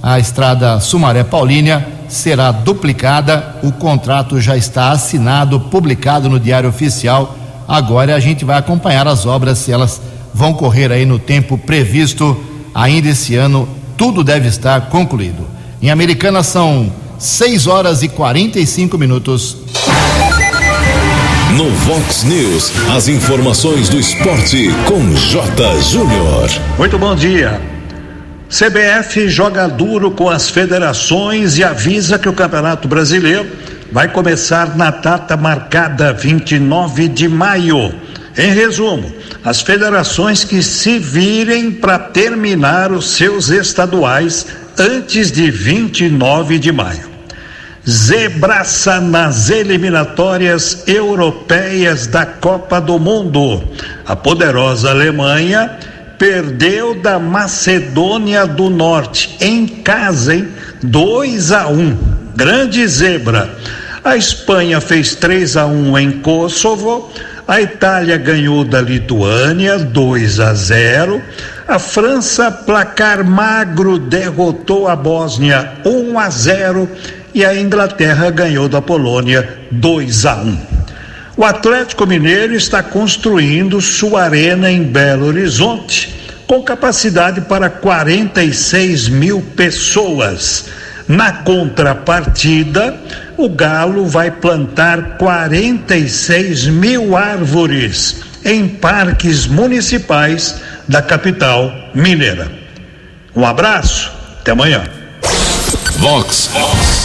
a 0.02 0.19
estrada 0.21 0.78
Sumaré 0.78 1.25
Paulínia 1.25 1.87
será 2.09 2.52
duplicada, 2.52 3.57
o 3.64 3.73
contrato 3.73 4.40
já 4.40 4.57
está 4.57 4.90
assinado, 4.90 5.59
publicado 5.59 6.28
no 6.28 6.38
Diário 6.38 6.69
Oficial. 6.69 7.37
Agora 7.66 8.14
a 8.14 8.21
gente 8.21 8.45
vai 8.45 8.57
acompanhar 8.57 9.09
as 9.09 9.26
obras, 9.26 9.59
se 9.59 9.73
elas 9.73 10.00
vão 10.33 10.55
correr 10.55 10.93
aí 10.93 11.05
no 11.05 11.19
tempo 11.19 11.59
previsto 11.59 12.40
ainda 12.73 13.09
esse 13.09 13.35
ano, 13.35 13.69
tudo 13.97 14.23
deve 14.23 14.47
estar 14.47 14.83
concluído. 14.83 15.55
Em 15.80 15.90
Americana 15.90 16.42
são 16.42 16.90
6 17.18 17.66
horas 17.66 18.02
e 18.02 18.09
45 18.09 18.97
minutos. 18.97 19.59
No 21.54 21.71
Vox 21.71 22.25
News, 22.25 22.73
as 22.95 23.09
informações 23.09 23.88
do 23.88 23.99
esporte 23.99 24.71
com 24.87 25.14
J. 25.14 25.80
Júnior. 25.83 26.49
Muito 26.78 26.99
bom 26.99 27.14
dia. 27.14 27.61
CBF 28.49 29.28
joga 29.28 29.68
duro 29.68 30.11
com 30.11 30.30
as 30.30 30.49
federações 30.49 31.59
e 31.59 31.64
avisa 31.64 32.18
que 32.18 32.28
o 32.28 32.33
Campeonato 32.33 32.88
Brasileiro 32.88 33.47
vai 33.92 34.09
começar 34.09 34.76
na 34.76 34.90
data 34.90 35.37
marcada 35.37 36.12
29 36.12 37.09
de 37.09 37.28
maio. 37.28 37.95
Em 38.37 38.52
resumo, 38.52 39.12
as 39.45 39.61
federações 39.61 40.42
que 40.42 40.62
se 40.62 40.99
virem 40.99 41.71
para 41.71 41.99
terminar 41.99 42.92
os 42.92 43.11
seus 43.11 43.49
estaduais 43.49 44.47
antes 44.78 45.30
de 45.30 45.50
29 45.50 46.59
de 46.59 46.73
maio. 46.73 47.16
Zebraça 47.88 49.00
nas 49.00 49.49
eliminatórias 49.49 50.83
europeias 50.88 52.06
da 52.06 52.26
Copa 52.26 52.80
do 52.80 52.99
Mundo. 52.99 53.62
A 54.04 54.16
poderosa 54.16 54.90
Alemanha 54.90 55.78
perdeu 56.18 57.00
da 57.00 57.18
Macedônia 57.18 58.47
do 58.47 58.68
Norte 58.68 59.37
em 59.40 59.66
casa, 59.66 60.35
hein? 60.35 60.49
2 60.83 61.52
a 61.52 61.68
1. 61.68 61.78
Um. 61.78 61.97
Grande 62.35 62.87
zebra. 62.88 63.56
A 64.04 64.16
Espanha 64.16 64.80
fez 64.80 65.14
3 65.14 65.56
a 65.56 65.66
1 65.66 65.99
em 65.99 66.11
Kosovo. 66.12 67.12
A 67.47 67.61
Itália 67.61 68.16
ganhou 68.16 68.64
da 68.64 68.80
Lituânia 68.80 69.78
2 69.78 70.40
a 70.40 70.52
0. 70.54 71.23
A 71.68 71.80
França, 71.80 72.49
placar 72.49 73.25
magro, 73.25 73.99
derrotou 73.99 74.87
a 74.87 74.94
Bósnia 74.94 75.73
1 75.85 76.16
a 76.16 76.30
0 76.30 76.88
e 77.35 77.44
a 77.44 77.61
Inglaterra 77.61 78.30
ganhou 78.30 78.68
da 78.68 78.80
Polônia 78.80 79.58
2 79.73 80.26
a 80.26 80.37
1. 80.37 80.58
O 81.37 81.44
Atlético 81.44 82.06
Mineiro 82.06 82.54
está 82.54 82.85
construindo 82.85 83.80
sua 83.80 84.23
arena 84.23 84.70
em 84.70 84.85
Belo 84.85 85.26
Horizonte, 85.26 86.14
com 86.46 86.62
capacidade 86.62 87.40
para 87.40 87.68
46 87.68 89.08
mil 89.08 89.42
pessoas. 89.56 90.66
Na 91.08 91.32
contrapartida, 91.32 92.96
o 93.37 93.49
Galo 93.49 94.06
vai 94.06 94.30
plantar 94.30 95.16
46 95.18 96.68
mil 96.68 97.16
árvores 97.16 98.20
em 98.44 98.68
parques 98.68 99.46
municipais 99.49 100.61
da 100.88 101.02
capital 101.02 101.73
mineira. 101.95 102.50
Um 103.35 103.45
abraço, 103.45 104.11
até 104.40 104.52
amanhã. 104.52 104.85
Vox 105.99 106.50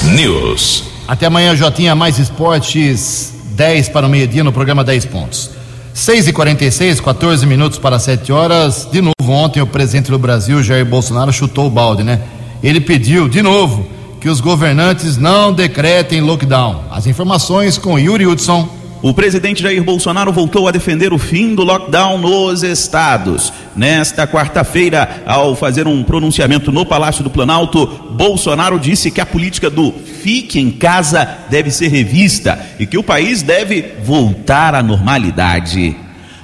News. 0.04 0.84
Até 1.08 1.26
amanhã, 1.26 1.56
Jotinha, 1.56 1.96
mais 1.96 2.20
esportes, 2.20 3.34
10 3.56 3.90
para 3.90 4.06
o 4.06 4.10
meio-dia 4.10 4.44
no 4.44 4.52
programa 4.52 4.84
10 4.84 5.06
pontos. 5.06 5.50
6 5.94 6.30
e 6.30 6.34
46 6.34 7.02
14 7.02 7.46
minutos 7.46 7.78
para 7.78 8.00
7 8.00 8.32
horas. 8.32 8.88
De 8.92 9.02
novo, 9.02 9.32
ontem 9.32 9.62
o 9.62 9.68
presidente 9.68 10.10
do 10.10 10.18
Brasil, 10.18 10.64
Jair 10.64 10.86
Bolsonaro, 10.86 11.34
chutou 11.34 11.68
o 11.68 11.70
balde, 11.70 12.04
né? 12.04 12.22
Ele 12.64 12.80
pediu, 12.80 13.28
de 13.28 13.42
novo, 13.42 13.88
que 14.20 14.30
os 14.30 14.40
governantes 14.40 15.18
não 15.18 15.52
decretem 15.52 16.22
lockdown. 16.22 16.86
As 16.92 17.08
informações 17.08 17.78
com 17.78 18.00
Yuri 18.00 18.26
Hudson. 18.26 18.81
O 19.03 19.15
presidente 19.15 19.63
Jair 19.63 19.84
Bolsonaro 19.84 20.31
voltou 20.31 20.67
a 20.67 20.72
defender 20.72 21.12
o 21.12 21.17
fim 21.17 21.55
do 21.55 21.63
lockdown 21.63 22.20
nos 22.20 22.62
estados. 22.62 23.51
Nesta 23.75 24.27
quarta-feira, 24.27 25.24
ao 25.25 25.55
fazer 25.55 25.88
um 25.88 26.03
pronunciamento 26.03 26.72
no 26.72 26.86
Palácio 26.86 27.24
do 27.24 27.29
Planalto, 27.31 27.88
Bolsonaro 28.12 28.79
disse 28.79 29.10
que 29.10 29.20
a 29.20 29.25
política 29.25 29.72
do 29.72 29.91
fique 29.91 30.60
em 30.60 30.70
casa 30.70 31.27
deve 31.50 31.72
ser 31.72 31.88
revista 31.88 32.63
e 32.79 32.86
que 32.86 32.96
o 32.96 33.01
país 33.01 33.41
deve 33.41 33.93
voltar 34.03 34.75
à 34.75 34.84
normalidade. 34.84 35.96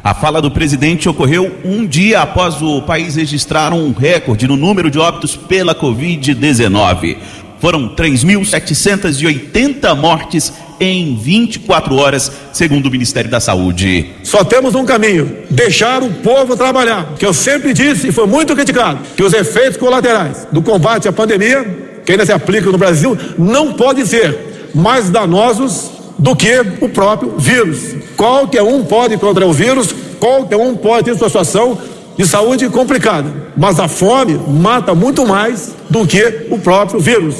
A 0.03 0.15
fala 0.15 0.41
do 0.41 0.49
presidente 0.49 1.07
ocorreu 1.07 1.59
um 1.63 1.85
dia 1.85 2.21
após 2.21 2.59
o 2.59 2.81
país 2.81 3.17
registrar 3.17 3.71
um 3.71 3.91
recorde 3.91 4.47
no 4.47 4.57
número 4.57 4.89
de 4.89 4.97
óbitos 4.97 5.35
pela 5.35 5.75
Covid-19. 5.75 7.17
Foram 7.59 7.89
3.780 7.89 9.95
mortes 9.95 10.51
em 10.79 11.15
24 11.15 11.95
horas, 11.95 12.31
segundo 12.53 12.87
o 12.87 12.91
Ministério 12.91 13.29
da 13.29 13.39
Saúde. 13.39 14.11
Só 14.23 14.43
temos 14.43 14.75
um 14.75 14.85
caminho: 14.85 15.43
deixar 15.49 16.03
o 16.03 16.09
povo 16.15 16.55
trabalhar. 16.55 17.13
Que 17.17 17.25
eu 17.25 17.33
sempre 17.33 17.73
disse 17.73 18.09
e 18.09 18.11
foi 18.11 18.27
muito 18.27 18.55
criticado 18.55 18.99
que 19.15 19.23
os 19.23 19.33
efeitos 19.33 19.77
colaterais 19.77 20.47
do 20.51 20.61
combate 20.61 21.07
à 21.07 21.11
pandemia, 21.11 21.65
que 22.05 22.11
ainda 22.11 22.25
se 22.25 22.31
aplica 22.31 22.71
no 22.71 22.77
Brasil, 22.77 23.17
não 23.37 23.73
podem 23.73 24.05
ser 24.05 24.69
mais 24.73 25.09
danosos 25.09 25.91
do 26.17 26.35
que 26.35 26.61
o 26.81 26.89
próprio 26.89 27.37
vírus. 27.37 27.95
Qualquer 28.15 28.63
um 28.63 28.83
pode 28.83 29.17
contra 29.17 29.45
o 29.45 29.53
vírus, 29.53 29.93
qualquer 30.19 30.57
um 30.57 30.75
pode 30.75 31.05
ter 31.05 31.17
sua 31.17 31.29
situação 31.29 31.77
de 32.17 32.25
saúde 32.25 32.67
complicada, 32.69 33.31
mas 33.55 33.79
a 33.79 33.87
fome 33.87 34.39
mata 34.47 34.95
muito 34.95 35.25
mais 35.25 35.75
do 35.89 36.05
que 36.07 36.47
o 36.49 36.57
próprio 36.57 36.99
vírus. 36.99 37.35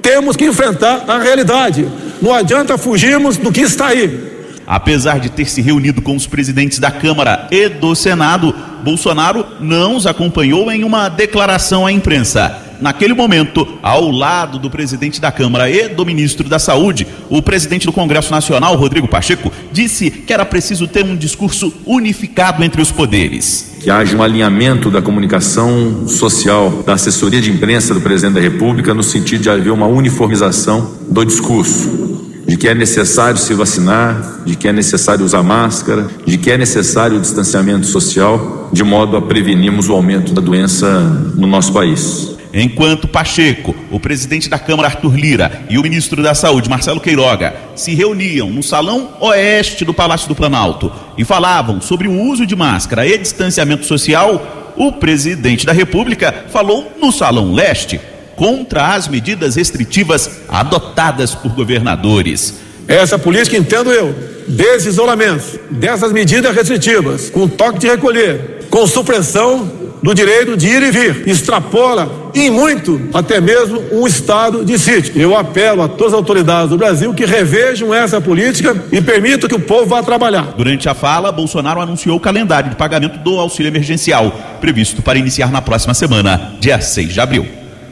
Temos 0.00 0.36
que 0.36 0.46
enfrentar 0.46 1.04
a 1.06 1.18
realidade. 1.18 1.86
Não 2.20 2.32
adianta 2.32 2.78
fugirmos 2.78 3.36
do 3.36 3.52
que 3.52 3.60
está 3.60 3.88
aí. 3.88 4.36
Apesar 4.66 5.20
de 5.20 5.30
ter 5.30 5.48
se 5.48 5.62
reunido 5.62 6.02
com 6.02 6.16
os 6.16 6.26
presidentes 6.26 6.78
da 6.78 6.90
Câmara 6.90 7.46
e 7.50 7.68
do 7.68 7.94
Senado, 7.94 8.54
Bolsonaro 8.82 9.46
não 9.60 9.96
os 9.96 10.06
acompanhou 10.06 10.70
em 10.72 10.82
uma 10.82 11.08
declaração 11.08 11.86
à 11.86 11.92
imprensa. 11.92 12.65
Naquele 12.80 13.14
momento, 13.14 13.66
ao 13.82 14.10
lado 14.10 14.58
do 14.58 14.70
presidente 14.70 15.20
da 15.20 15.32
Câmara 15.32 15.70
e 15.70 15.88
do 15.88 16.04
ministro 16.04 16.48
da 16.48 16.58
Saúde, 16.58 17.06
o 17.28 17.40
presidente 17.42 17.86
do 17.86 17.92
Congresso 17.92 18.30
Nacional, 18.30 18.76
Rodrigo 18.76 19.08
Pacheco, 19.08 19.52
disse 19.72 20.10
que 20.10 20.32
era 20.32 20.44
preciso 20.44 20.86
ter 20.86 21.04
um 21.04 21.16
discurso 21.16 21.72
unificado 21.84 22.62
entre 22.62 22.80
os 22.80 22.90
poderes. 22.90 23.76
Que 23.80 23.90
haja 23.90 24.16
um 24.16 24.22
alinhamento 24.22 24.90
da 24.90 25.00
comunicação 25.00 26.08
social, 26.08 26.82
da 26.84 26.94
assessoria 26.94 27.40
de 27.40 27.50
imprensa 27.50 27.94
do 27.94 28.00
presidente 28.00 28.34
da 28.34 28.40
República, 28.40 28.92
no 28.92 29.02
sentido 29.02 29.42
de 29.42 29.50
haver 29.50 29.72
uma 29.72 29.86
uniformização 29.86 30.92
do 31.08 31.24
discurso 31.24 32.16
de 32.46 32.56
que 32.56 32.68
é 32.68 32.74
necessário 32.74 33.38
se 33.38 33.52
vacinar, 33.54 34.42
de 34.46 34.54
que 34.54 34.68
é 34.68 34.72
necessário 34.72 35.24
usar 35.24 35.42
máscara, 35.42 36.06
de 36.24 36.38
que 36.38 36.50
é 36.50 36.56
necessário 36.56 37.16
o 37.16 37.20
distanciamento 37.20 37.86
social, 37.86 38.70
de 38.72 38.84
modo 38.84 39.16
a 39.16 39.22
prevenirmos 39.22 39.88
o 39.88 39.92
aumento 39.92 40.32
da 40.32 40.40
doença 40.40 41.00
no 41.34 41.46
nosso 41.46 41.72
país. 41.72 42.35
Enquanto 42.62 43.06
Pacheco, 43.06 43.76
o 43.90 44.00
presidente 44.00 44.48
da 44.48 44.58
Câmara 44.58 44.88
Arthur 44.88 45.14
Lira 45.14 45.62
e 45.68 45.78
o 45.78 45.82
ministro 45.82 46.22
da 46.22 46.34
Saúde 46.34 46.70
Marcelo 46.70 47.00
Queiroga 47.00 47.54
se 47.74 47.94
reuniam 47.94 48.50
no 48.50 48.62
salão 48.62 49.14
oeste 49.20 49.84
do 49.84 49.92
Palácio 49.92 50.28
do 50.28 50.34
Planalto 50.34 50.90
e 51.18 51.24
falavam 51.24 51.80
sobre 51.80 52.08
o 52.08 52.18
uso 52.18 52.46
de 52.46 52.56
máscara 52.56 53.06
e 53.06 53.18
distanciamento 53.18 53.84
social, 53.84 54.74
o 54.76 54.92
presidente 54.92 55.66
da 55.66 55.72
República 55.72 56.46
falou 56.50 56.92
no 57.00 57.12
salão 57.12 57.52
leste 57.52 58.00
contra 58.36 58.94
as 58.94 59.08
medidas 59.08 59.56
restritivas 59.56 60.42
adotadas 60.48 61.34
por 61.34 61.52
governadores. 61.52 62.54
Essa 62.86 63.18
política, 63.18 63.56
entendo 63.56 63.90
eu, 63.90 64.14
desses 64.46 64.86
isolamentos, 64.94 65.58
dessas 65.70 66.12
medidas 66.12 66.54
restritivas, 66.54 67.28
com 67.30 67.48
toque 67.48 67.80
de 67.80 67.88
recolher, 67.88 68.66
com 68.70 68.86
supressão 68.86 69.70
do 70.06 70.14
direito 70.14 70.56
de 70.56 70.68
ir 70.68 70.84
e 70.84 70.90
vir, 70.92 71.28
extrapola 71.28 72.30
em 72.32 72.48
muito 72.48 73.08
até 73.12 73.40
mesmo 73.40 73.82
um 73.90 74.06
estado 74.06 74.64
de 74.64 74.78
sítio. 74.78 75.20
Eu 75.20 75.36
apelo 75.36 75.82
a 75.82 75.88
todas 75.88 76.12
as 76.12 76.18
autoridades 76.18 76.70
do 76.70 76.78
Brasil 76.78 77.12
que 77.12 77.24
revejam 77.24 77.92
essa 77.92 78.20
política 78.20 78.84
e 78.92 79.00
permitam 79.00 79.48
que 79.48 79.56
o 79.56 79.58
povo 79.58 79.86
vá 79.86 80.04
trabalhar. 80.04 80.54
Durante 80.56 80.88
a 80.88 80.94
fala, 80.94 81.32
Bolsonaro 81.32 81.80
anunciou 81.80 82.16
o 82.16 82.20
calendário 82.20 82.70
de 82.70 82.76
pagamento 82.76 83.18
do 83.18 83.36
auxílio 83.40 83.68
emergencial, 83.68 84.30
previsto 84.60 85.02
para 85.02 85.18
iniciar 85.18 85.50
na 85.50 85.60
próxima 85.60 85.92
semana, 85.92 86.52
dia 86.60 86.80
6 86.80 87.12
de 87.12 87.20
abril. 87.20 87.44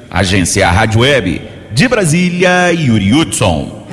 Agência 0.08 0.70
Rádio 0.70 1.00
Web, 1.00 1.42
de 1.72 1.88
Brasília, 1.88 2.70
Yuri 2.72 3.12
Hudson. 3.12 3.88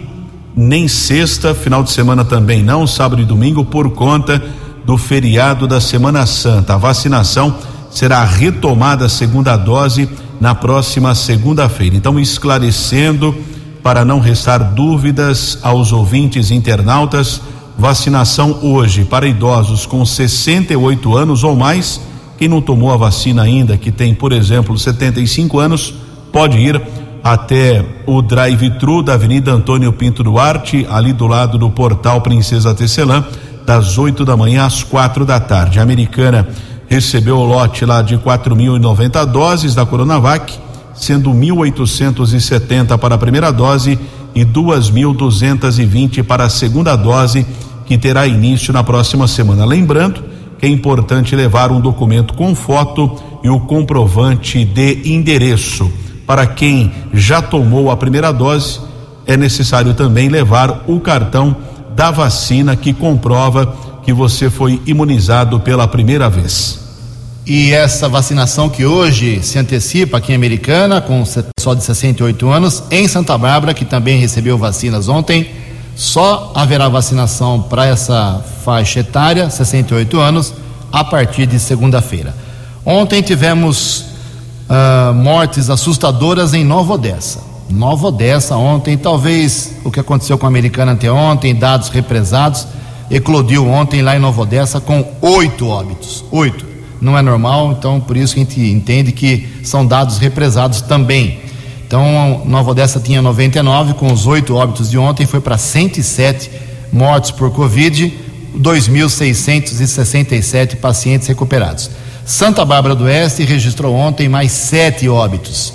nem 0.55 0.87
sexta, 0.87 1.53
final 1.53 1.83
de 1.83 1.91
semana 1.91 2.25
também 2.25 2.63
não, 2.63 2.87
sábado 2.87 3.21
e 3.21 3.25
domingo, 3.25 3.63
por 3.63 3.91
conta 3.91 4.41
do 4.83 4.97
feriado 4.97 5.67
da 5.67 5.79
Semana 5.79 6.25
Santa. 6.25 6.73
A 6.73 6.77
vacinação 6.77 7.57
será 7.91 8.25
retomada 8.25 9.07
segunda 9.07 9.55
dose 9.55 10.09
na 10.41 10.55
próxima 10.55 11.13
segunda-feira. 11.13 11.95
Então, 11.95 12.19
esclarecendo 12.19 13.35
para 13.83 14.05
não 14.05 14.21
restar 14.21 14.73
dúvidas 14.73 15.59
aos 15.61 15.91
ouvintes 15.91 16.49
internautas, 16.49 17.41
vacinação 17.77 18.59
hoje 18.61 19.03
para 19.03 19.27
idosos 19.27 19.85
com 19.85 20.05
68 20.05 21.17
anos 21.17 21.43
ou 21.43 21.53
mais. 21.53 21.99
Quem 22.37 22.47
não 22.47 22.61
tomou 22.61 22.93
a 22.93 22.97
vacina 22.97 23.43
ainda, 23.43 23.77
que 23.77 23.91
tem, 23.91 24.13
por 24.13 24.31
exemplo, 24.31 24.79
75 24.79 25.59
anos, 25.59 25.93
pode 26.31 26.57
ir 26.57 26.81
até 27.21 27.85
o 28.05 28.21
drive-thru 28.21 29.03
da 29.03 29.13
Avenida 29.13 29.51
Antônio 29.51 29.91
Pinto 29.91 30.23
Duarte, 30.23 30.87
ali 30.89 31.11
do 31.11 31.27
lado 31.27 31.57
do 31.57 31.69
portal 31.69 32.21
Princesa 32.21 32.73
Tecelã, 32.73 33.23
das 33.65 33.97
8 33.97 34.23
da 34.23 34.35
manhã 34.35 34.65
às 34.65 34.81
quatro 34.81 35.25
da 35.25 35.39
tarde. 35.39 35.79
A 35.79 35.83
americana 35.83 36.47
recebeu 36.87 37.37
o 37.37 37.45
lote 37.45 37.85
lá 37.85 38.01
de 38.01 38.17
4.090 38.17 39.25
doses 39.25 39.75
da 39.75 39.85
Coronavac 39.85 40.62
sendo 41.03 41.31
1.870 41.31 42.97
para 42.97 43.15
a 43.15 43.17
primeira 43.17 43.51
dose 43.51 43.99
e 44.33 44.45
2.220 44.45 46.23
para 46.23 46.45
a 46.45 46.49
segunda 46.49 46.95
dose, 46.95 47.45
que 47.85 47.97
terá 47.97 48.25
início 48.25 48.73
na 48.73 48.83
próxima 48.83 49.27
semana. 49.27 49.65
Lembrando 49.65 50.23
que 50.57 50.65
é 50.65 50.69
importante 50.69 51.35
levar 51.35 51.71
um 51.71 51.81
documento 51.81 52.33
com 52.33 52.55
foto 52.55 53.15
e 53.43 53.49
o 53.49 53.59
comprovante 53.59 54.63
de 54.63 55.13
endereço. 55.13 55.91
Para 56.25 56.47
quem 56.47 56.91
já 57.13 57.41
tomou 57.41 57.91
a 57.91 57.97
primeira 57.97 58.31
dose, 58.31 58.79
é 59.25 59.35
necessário 59.35 59.93
também 59.93 60.29
levar 60.29 60.83
o 60.87 60.99
cartão 60.99 61.55
da 61.95 62.09
vacina 62.11 62.75
que 62.75 62.93
comprova 62.93 63.75
que 64.03 64.13
você 64.13 64.49
foi 64.49 64.81
imunizado 64.85 65.59
pela 65.59 65.87
primeira 65.87 66.29
vez. 66.29 66.82
E 67.45 67.73
essa 67.73 68.07
vacinação 68.07 68.69
que 68.69 68.85
hoje 68.85 69.43
se 69.43 69.59
antecipa 69.59 70.17
aqui 70.17 70.31
em 70.31 70.35
Americana, 70.35 71.01
com 71.01 71.23
só 71.59 71.73
de 71.73 71.83
68 71.83 72.49
anos, 72.49 72.83
em 72.89 73.05
Santa 73.05 73.37
Bárbara, 73.37 73.73
que 73.73 73.83
também 73.83 74.17
recebeu 74.17 74.57
vacinas 74.57 75.09
ontem, 75.09 75.51
só 75.93 76.53
haverá 76.55 76.87
vacinação 76.87 77.61
para 77.61 77.85
essa 77.85 78.41
faixa 78.63 79.01
etária, 79.01 79.49
68 79.49 80.17
anos, 80.19 80.53
a 80.91 81.03
partir 81.03 81.45
de 81.45 81.59
segunda-feira. 81.59 82.33
Ontem 82.85 83.21
tivemos 83.21 84.05
uh, 84.69 85.13
mortes 85.13 85.69
assustadoras 85.69 86.53
em 86.53 86.63
Nova 86.63 86.93
Odessa. 86.93 87.41
Nova 87.69 88.07
Odessa 88.07 88.55
ontem, 88.55 88.97
talvez 88.97 89.75
o 89.83 89.91
que 89.91 89.99
aconteceu 89.99 90.37
com 90.37 90.45
a 90.45 90.49
Americana 90.49 90.93
anteontem, 90.93 91.53
dados 91.53 91.89
represados, 91.89 92.65
eclodiu 93.11 93.67
ontem 93.67 94.01
lá 94.01 94.15
em 94.15 94.19
Nova 94.19 94.43
Odessa 94.43 94.79
com 94.79 95.05
oito 95.21 95.67
óbitos. 95.67 96.23
Oito 96.31 96.72
não 97.03 97.17
é 97.17 97.21
normal, 97.21 97.75
então 97.77 97.99
por 97.99 98.15
isso 98.15 98.33
que 98.33 98.39
a 98.39 98.43
gente 98.43 98.61
entende 98.61 99.11
que 99.11 99.45
são 99.61 99.85
dados 99.85 100.17
represados 100.17 100.79
também. 100.81 101.41
Então, 101.85 102.41
Nova 102.45 102.71
Odessa 102.71 102.97
tinha 102.99 103.21
99, 103.21 103.93
com 103.93 104.11
os 104.11 104.25
oito 104.25 104.55
óbitos 104.55 104.89
de 104.89 104.97
ontem, 104.97 105.27
foi 105.27 105.41
para 105.41 105.57
107 105.57 106.49
mortos 106.91 107.29
por 107.29 107.51
Covid, 107.51 108.11
2.667 108.57 110.77
pacientes 110.77 111.27
recuperados. 111.27 111.91
Santa 112.25 112.63
Bárbara 112.63 112.95
do 112.95 113.03
Oeste 113.03 113.43
registrou 113.43 113.93
ontem 113.93 114.29
mais 114.29 114.53
sete 114.53 115.09
óbitos. 115.09 115.73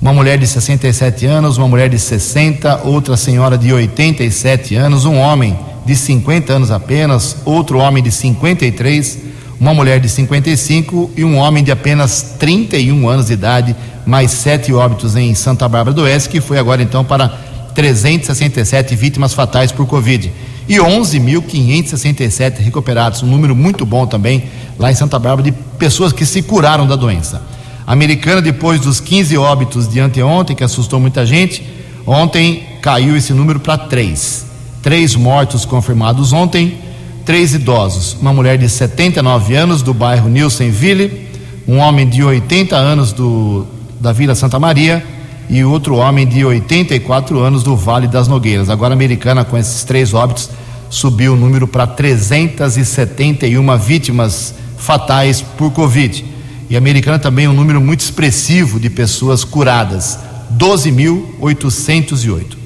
Uma 0.00 0.12
mulher 0.12 0.38
de 0.38 0.46
67 0.46 1.26
anos, 1.26 1.58
uma 1.58 1.66
mulher 1.68 1.88
de 1.88 1.98
60, 1.98 2.82
outra 2.84 3.16
senhora 3.16 3.58
de 3.58 3.72
87 3.72 4.76
anos, 4.76 5.04
um 5.04 5.18
homem 5.18 5.58
de 5.84 5.96
50 5.96 6.52
anos 6.52 6.70
apenas, 6.70 7.38
outro 7.44 7.78
homem 7.78 8.00
de 8.02 8.12
53 8.12 9.32
uma 9.62 9.72
mulher 9.72 10.00
de 10.00 10.08
55 10.08 11.12
e 11.16 11.24
um 11.24 11.36
homem 11.36 11.62
de 11.62 11.70
apenas 11.70 12.34
31 12.36 13.08
anos 13.08 13.26
de 13.26 13.34
idade, 13.34 13.76
mais 14.04 14.32
sete 14.32 14.72
óbitos 14.72 15.14
em 15.14 15.32
Santa 15.36 15.68
Bárbara 15.68 15.94
do 15.94 16.02
Oeste, 16.02 16.28
que 16.28 16.40
foi 16.40 16.58
agora 16.58 16.82
então 16.82 17.04
para 17.04 17.28
367 17.72 18.96
vítimas 18.96 19.32
fatais 19.32 19.70
por 19.70 19.86
Covid. 19.86 20.32
E 20.68 20.78
11.567 20.78 22.58
recuperados, 22.58 23.22
um 23.22 23.28
número 23.28 23.54
muito 23.54 23.86
bom 23.86 24.04
também 24.04 24.42
lá 24.76 24.90
em 24.90 24.96
Santa 24.96 25.16
Bárbara 25.16 25.48
de 25.48 25.52
pessoas 25.78 26.12
que 26.12 26.26
se 26.26 26.42
curaram 26.42 26.84
da 26.84 26.96
doença. 26.96 27.40
A 27.86 27.92
americana, 27.92 28.42
depois 28.42 28.80
dos 28.80 28.98
15 28.98 29.38
óbitos 29.38 29.86
de 29.86 30.00
anteontem, 30.00 30.56
que 30.56 30.64
assustou 30.64 30.98
muita 30.98 31.24
gente, 31.24 31.64
ontem 32.04 32.64
caiu 32.82 33.16
esse 33.16 33.32
número 33.32 33.60
para 33.60 33.78
três. 33.78 34.44
Três 34.82 35.14
mortos 35.14 35.64
confirmados 35.64 36.32
ontem, 36.32 36.76
três 37.24 37.54
idosos, 37.54 38.16
uma 38.20 38.32
mulher 38.32 38.58
de 38.58 38.68
79 38.68 39.54
anos 39.54 39.82
do 39.82 39.94
bairro 39.94 40.28
Nilsenville, 40.28 41.28
um 41.66 41.78
homem 41.78 42.08
de 42.08 42.22
80 42.22 42.76
anos 42.76 43.12
do, 43.12 43.66
da 44.00 44.12
Vila 44.12 44.34
Santa 44.34 44.58
Maria 44.58 45.04
e 45.48 45.64
outro 45.64 45.96
homem 45.96 46.26
de 46.26 46.44
84 46.44 47.38
anos 47.38 47.62
do 47.62 47.76
Vale 47.76 48.08
das 48.08 48.26
Nogueiras. 48.26 48.68
Agora 48.68 48.92
a 48.92 48.96
americana 48.96 49.44
com 49.44 49.56
esses 49.56 49.84
três 49.84 50.14
óbitos 50.14 50.50
subiu 50.90 51.34
o 51.34 51.36
número 51.36 51.66
para 51.66 51.86
371 51.86 53.78
vítimas 53.78 54.54
fatais 54.76 55.40
por 55.40 55.72
Covid. 55.72 56.24
E 56.68 56.74
a 56.74 56.78
americana 56.78 57.18
também 57.18 57.48
um 57.48 57.52
número 57.52 57.80
muito 57.80 58.00
expressivo 58.00 58.80
de 58.80 58.90
pessoas 58.90 59.44
curadas, 59.44 60.18
12.808. 60.56 62.61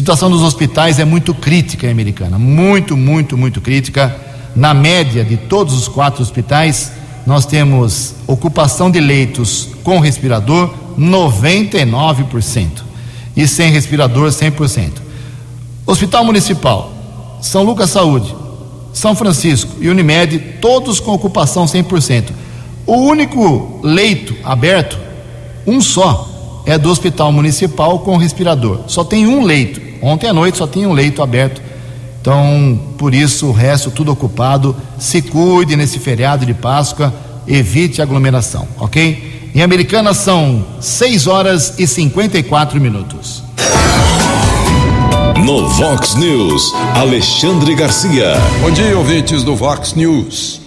situação 0.00 0.30
dos 0.30 0.40
hospitais 0.40 0.98
é 0.98 1.04
muito 1.04 1.34
crítica 1.34 1.86
em 1.86 1.90
Americana, 1.90 2.38
muito, 2.38 2.96
muito, 2.96 3.36
muito 3.36 3.60
crítica. 3.60 4.16
Na 4.56 4.72
média 4.72 5.22
de 5.22 5.36
todos 5.36 5.74
os 5.74 5.88
quatro 5.88 6.22
hospitais, 6.22 6.90
nós 7.26 7.44
temos 7.44 8.14
ocupação 8.26 8.90
de 8.90 8.98
leitos 8.98 9.68
com 9.84 10.00
respirador 10.00 10.72
99% 10.98 12.66
e 13.36 13.46
sem 13.46 13.70
respirador 13.70 14.30
100%. 14.30 14.92
Hospital 15.86 16.24
Municipal, 16.24 16.90
São 17.42 17.62
Lucas 17.62 17.90
Saúde, 17.90 18.34
São 18.94 19.14
Francisco 19.14 19.76
e 19.82 19.90
Unimed, 19.90 20.38
todos 20.62 20.98
com 20.98 21.12
ocupação 21.12 21.66
100%. 21.66 22.30
O 22.86 22.94
único 22.94 23.80
leito 23.82 24.34
aberto, 24.42 24.98
um 25.66 25.78
só, 25.78 26.62
é 26.64 26.78
do 26.78 26.90
Hospital 26.90 27.30
Municipal 27.32 27.98
com 27.98 28.16
respirador. 28.16 28.80
Só 28.86 29.04
tem 29.04 29.26
um 29.26 29.44
leito. 29.44 29.89
Ontem 30.02 30.28
à 30.28 30.32
noite 30.32 30.58
só 30.58 30.66
tinha 30.66 30.88
um 30.88 30.92
leito 30.92 31.22
aberto. 31.22 31.60
Então, 32.20 32.78
por 32.98 33.14
isso, 33.14 33.46
o 33.46 33.52
resto 33.52 33.90
tudo 33.90 34.12
ocupado. 34.12 34.76
Se 34.98 35.22
cuide 35.22 35.76
nesse 35.76 35.98
feriado 35.98 36.44
de 36.44 36.52
Páscoa, 36.52 37.12
evite 37.46 38.02
aglomeração, 38.02 38.68
ok? 38.78 39.50
Em 39.54 39.62
Americana 39.62 40.14
são 40.14 40.64
6 40.80 41.26
horas 41.26 41.74
e 41.78 41.86
54 41.86 42.80
minutos. 42.80 43.42
No 45.44 45.68
Vox 45.70 46.14
News, 46.14 46.72
Alexandre 46.94 47.74
Garcia. 47.74 48.34
Bom 48.60 48.70
dia, 48.70 48.96
ouvintes 48.96 49.42
do 49.42 49.56
Vox 49.56 49.94
News. 49.94 50.60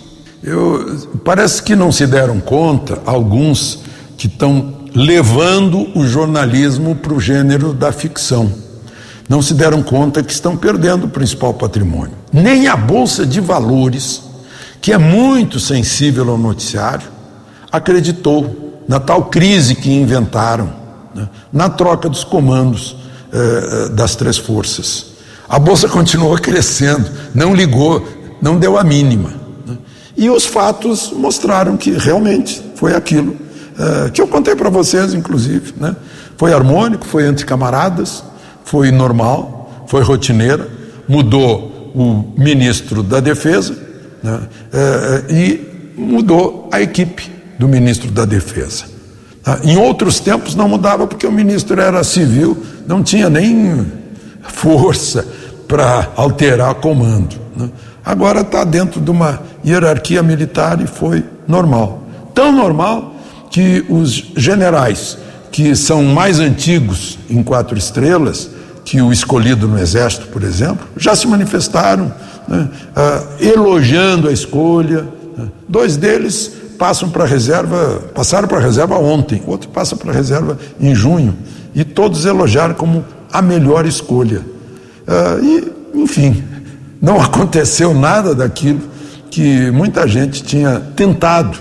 Eu, 0.44 1.08
parece 1.24 1.64
que 1.64 1.76
não 1.76 1.92
se 1.92 2.06
deram 2.06 2.40
conta, 2.42 3.02
alguns 3.06 3.80
que 4.18 4.28
estão 4.28 4.74
levando 4.94 5.88
o 5.98 6.06
jornalismo 6.06 6.96
para 6.96 7.14
o 7.14 7.20
gênero 7.20 7.74
da 7.74 7.92
ficção. 7.92 8.63
Não 9.34 9.42
se 9.42 9.56
deram 9.56 9.82
conta 9.82 10.22
que 10.22 10.32
estão 10.32 10.56
perdendo 10.56 11.06
o 11.06 11.10
principal 11.10 11.56
patrimônio. 11.56 12.14
Nem 12.32 12.68
a 12.68 12.76
Bolsa 12.76 13.26
de 13.26 13.42
Valores, 13.42 14.22
que 14.80 14.94
é 14.94 14.98
muito 15.00 15.60
sensível 15.60 16.30
ao 16.30 16.38
noticiário, 16.38 17.08
acreditou 17.72 18.84
na 18.88 19.00
tal 19.00 19.26
crise 19.26 19.74
que 19.74 19.92
inventaram, 19.92 20.72
né, 21.16 21.28
na 21.52 21.68
troca 21.68 22.08
dos 22.08 22.24
comandos 22.24 22.96
eh, 23.32 23.90
das 23.90 24.16
três 24.16 24.38
forças. 24.38 25.16
A 25.50 25.58
Bolsa 25.58 25.90
continuou 25.90 26.38
crescendo, 26.38 27.10
não 27.34 27.56
ligou, 27.56 28.08
não 28.40 28.60
deu 28.60 28.78
a 28.78 28.84
mínima. 28.84 29.34
Né, 29.66 29.78
e 30.16 30.30
os 30.30 30.46
fatos 30.46 31.12
mostraram 31.12 31.76
que 31.76 31.90
realmente 31.90 32.62
foi 32.76 32.96
aquilo 32.96 33.32
uh, 33.32 34.12
que 34.12 34.22
eu 34.22 34.28
contei 34.28 34.56
para 34.56 34.70
vocês, 34.70 35.16
inclusive. 35.16 35.74
Né? 35.76 35.96
Foi 36.38 36.54
harmônico, 36.54 37.04
foi 37.04 37.26
entre 37.26 37.48
camaradas, 37.48 38.24
foi 38.64 38.92
normal, 38.92 39.86
foi 39.88 40.04
rotineira, 40.04 40.68
mudou 41.08 41.92
o 41.96 42.34
ministro 42.38 43.04
da 43.04 43.20
Defesa 43.20 43.76
né? 44.24 44.40
uh, 44.40 45.34
e 45.34 45.94
mudou 45.96 46.70
a 46.72 46.82
equipe 46.82 47.30
do 47.60 47.68
ministro 47.68 48.10
da 48.10 48.26
Defesa. 48.26 48.86
Uh, 49.46 49.68
em 49.68 49.78
outros 49.78 50.20
tempos 50.20 50.56
não 50.56 50.68
mudava 50.68 51.06
porque 51.06 51.28
o 51.28 51.32
ministro 51.32 51.80
era 51.80 52.04
civil, 52.04 52.58
não 52.88 53.04
tinha 53.04 53.30
nem 53.30 53.86
força 54.42 55.28
para 55.68 56.12
alterar 56.16 56.76
comando. 56.76 57.36
Né? 57.56 57.70
Agora 58.04 58.42
está 58.42 58.64
dentro 58.64 59.00
de 59.00 59.12
uma 59.12 59.42
hierarquia 59.66 60.24
militar 60.24 60.82
e 60.82 60.88
foi 60.88 61.24
normal. 61.48 62.04
Tão 62.34 62.52
normal 62.52 63.14
que 63.50 63.86
os 63.88 64.32
generais 64.36 65.18
que 65.52 65.76
são 65.76 66.04
mais 66.04 66.40
antigos 66.40 67.20
em 67.30 67.44
quatro 67.44 67.78
estrelas, 67.78 68.50
que 68.84 69.02
o 69.02 69.12
escolhido 69.12 69.68
no 69.68 69.80
Exército, 69.80 70.28
por 70.28 70.44
exemplo, 70.44 70.86
já 70.98 71.16
se 71.16 71.28
manifestaram 71.28 72.14
né, 72.48 72.70
ah, 72.96 73.24
elogiando 73.40 74.28
a 74.28 74.32
escolha. 74.32 75.08
Né. 75.38 75.48
Dois 75.68 75.98
deles 75.98 76.52
passam 76.78 77.10
para 77.10 77.26
reserva, 77.26 78.02
passaram 78.14 78.48
para 78.48 78.58
a 78.58 78.62
reserva 78.62 78.96
ontem, 78.96 79.42
outro 79.48 79.70
passa 79.70 79.96
para 79.96 80.12
a 80.12 80.14
reserva 80.14 80.58
em 80.80 80.94
junho, 80.94 81.36
e 81.74 81.84
todos 81.84 82.26
elogiaram 82.26 82.74
como 82.76 83.06
a 83.32 83.42
melhor 83.42 83.86
escolha. 83.86 84.42
Ah, 85.08 85.38
e, 85.42 85.72
enfim, 85.96 86.44
não 87.02 87.20
aconteceu 87.22 87.94
nada 87.94 88.36
daquilo 88.36 88.82
que 89.32 89.72
muita 89.72 90.08
gente 90.08 90.44
tinha 90.44 90.80
tentado 90.96 91.58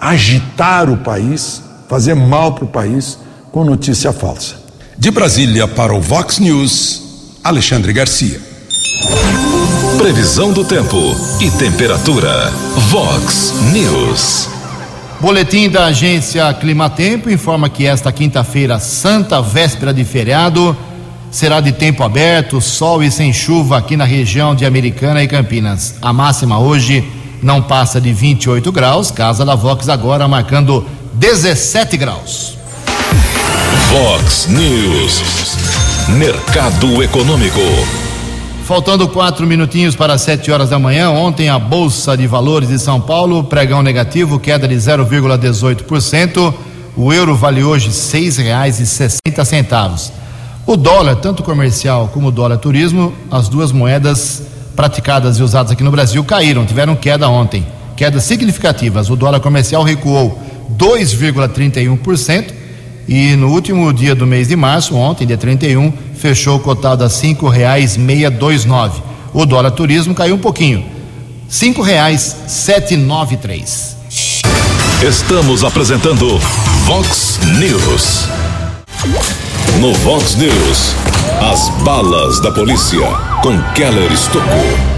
agitar 0.00 0.90
o 0.90 0.96
país, 0.96 1.62
fazer 1.88 2.14
mal 2.14 2.54
para 2.54 2.64
o 2.64 2.68
país 2.68 3.18
com 3.52 3.64
notícia 3.64 4.12
falsa. 4.12 4.63
De 4.96 5.10
Brasília 5.10 5.66
para 5.66 5.92
o 5.92 6.00
Vox 6.00 6.38
News, 6.38 7.02
Alexandre 7.42 7.92
Garcia. 7.92 8.40
Previsão 9.98 10.52
do 10.52 10.64
tempo 10.64 10.96
e 11.40 11.50
temperatura. 11.50 12.50
Vox 12.90 13.54
News. 13.72 14.48
Boletim 15.20 15.68
da 15.68 15.86
agência 15.86 16.52
Climatempo 16.54 17.28
informa 17.28 17.68
que 17.68 17.84
esta 17.84 18.12
quinta-feira, 18.12 18.78
santa 18.78 19.42
véspera 19.42 19.92
de 19.92 20.04
feriado, 20.04 20.76
será 21.28 21.60
de 21.60 21.72
tempo 21.72 22.04
aberto, 22.04 22.60
sol 22.60 23.02
e 23.02 23.10
sem 23.10 23.32
chuva 23.32 23.78
aqui 23.78 23.96
na 23.96 24.04
região 24.04 24.54
de 24.54 24.64
Americana 24.64 25.24
e 25.24 25.28
Campinas. 25.28 25.96
A 26.00 26.12
máxima 26.12 26.60
hoje 26.60 27.04
não 27.42 27.60
passa 27.60 28.00
de 28.00 28.12
28 28.12 28.70
graus, 28.70 29.10
casa 29.10 29.44
da 29.44 29.56
Vox 29.56 29.88
agora 29.88 30.28
marcando 30.28 30.86
17 31.14 31.96
graus. 31.96 32.54
Vox 33.74 34.46
News. 34.46 35.20
Mercado 36.16 37.02
Econômico. 37.02 37.58
Faltando 38.64 39.08
quatro 39.08 39.46
minutinhos 39.46 39.96
para 39.96 40.16
sete 40.16 40.50
horas 40.52 40.70
da 40.70 40.78
manhã, 40.78 41.10
ontem 41.10 41.48
a 41.48 41.58
Bolsa 41.58 42.16
de 42.16 42.24
Valores 42.26 42.68
de 42.68 42.78
São 42.78 43.00
Paulo, 43.00 43.42
pregão 43.42 43.82
negativo, 43.82 44.38
queda 44.38 44.68
de 44.68 44.76
0,18%. 44.76 46.54
O 46.96 47.12
euro 47.12 47.34
vale 47.34 47.64
hoje 47.64 47.90
sessenta 47.92 49.44
centavos. 49.44 50.12
O 50.66 50.76
dólar, 50.76 51.16
tanto 51.16 51.42
comercial 51.42 52.08
como 52.12 52.28
o 52.28 52.32
dólar 52.32 52.58
turismo, 52.58 53.12
as 53.28 53.48
duas 53.48 53.72
moedas 53.72 54.42
praticadas 54.76 55.38
e 55.38 55.42
usadas 55.42 55.72
aqui 55.72 55.82
no 55.82 55.90
Brasil 55.90 56.22
caíram, 56.22 56.64
tiveram 56.64 56.94
queda 56.94 57.28
ontem, 57.28 57.66
quedas 57.96 58.22
significativas. 58.22 59.10
O 59.10 59.16
dólar 59.16 59.40
comercial 59.40 59.82
recuou 59.82 60.38
2,31% 60.78 62.63
e 63.06 63.36
no 63.36 63.48
último 63.48 63.92
dia 63.92 64.14
do 64.14 64.26
mês 64.26 64.48
de 64.48 64.56
março, 64.56 64.94
ontem, 64.96 65.26
dia 65.26 65.36
31, 65.36 65.92
fechou 66.16 66.58
cotado 66.58 67.04
a 67.04 67.08
cinco 67.08 67.48
reais 67.48 67.96
meia 67.96 68.30
dois 68.30 68.64
nove. 68.64 69.02
O 69.32 69.44
dólar 69.44 69.72
turismo 69.72 70.14
caiu 70.14 70.36
um 70.36 70.38
pouquinho, 70.38 70.84
cinco 71.48 71.82
reais 71.82 72.36
sete 72.46 72.96
nove 72.96 73.36
três. 73.36 73.96
Estamos 75.02 75.62
apresentando 75.64 76.38
Vox 76.86 77.38
News. 77.58 78.28
No 79.80 79.92
Vox 79.92 80.36
News, 80.36 80.94
as 81.52 81.68
balas 81.82 82.40
da 82.40 82.50
polícia 82.50 83.06
com 83.42 83.60
Keller 83.74 84.10
Estocou. 84.10 84.94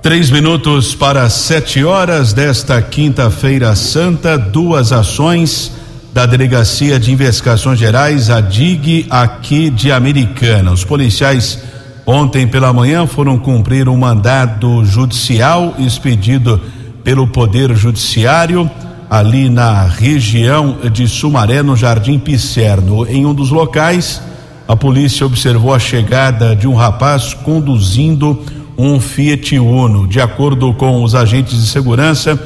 Três 0.00 0.30
minutos 0.30 0.94
para 0.94 1.28
sete 1.28 1.84
horas 1.84 2.32
desta 2.32 2.80
quinta-feira 2.80 3.74
santa, 3.74 4.38
duas 4.38 4.92
ações 4.92 5.73
da 6.14 6.26
Delegacia 6.26 7.00
de 7.00 7.10
Investigações 7.10 7.76
Gerais, 7.76 8.30
a 8.30 8.40
DIG, 8.40 9.04
aqui 9.10 9.68
de 9.68 9.90
Americana. 9.90 10.70
Os 10.70 10.84
policiais 10.84 11.58
ontem 12.06 12.46
pela 12.46 12.72
manhã 12.72 13.04
foram 13.04 13.36
cumprir 13.36 13.88
um 13.88 13.96
mandado 13.96 14.84
judicial 14.84 15.74
expedido 15.76 16.60
pelo 17.02 17.26
Poder 17.26 17.74
Judiciário 17.74 18.70
ali 19.10 19.48
na 19.50 19.88
região 19.88 20.78
de 20.92 21.08
Sumaré, 21.08 21.64
no 21.64 21.74
Jardim 21.74 22.20
Picerno. 22.20 23.04
Em 23.08 23.26
um 23.26 23.34
dos 23.34 23.50
locais, 23.50 24.22
a 24.68 24.76
polícia 24.76 25.26
observou 25.26 25.74
a 25.74 25.80
chegada 25.80 26.54
de 26.54 26.68
um 26.68 26.74
rapaz 26.74 27.34
conduzindo 27.34 28.40
um 28.78 29.00
Fiat 29.00 29.58
Uno. 29.58 30.06
De 30.06 30.20
acordo 30.20 30.72
com 30.74 31.02
os 31.02 31.12
agentes 31.16 31.60
de 31.60 31.66
segurança, 31.66 32.40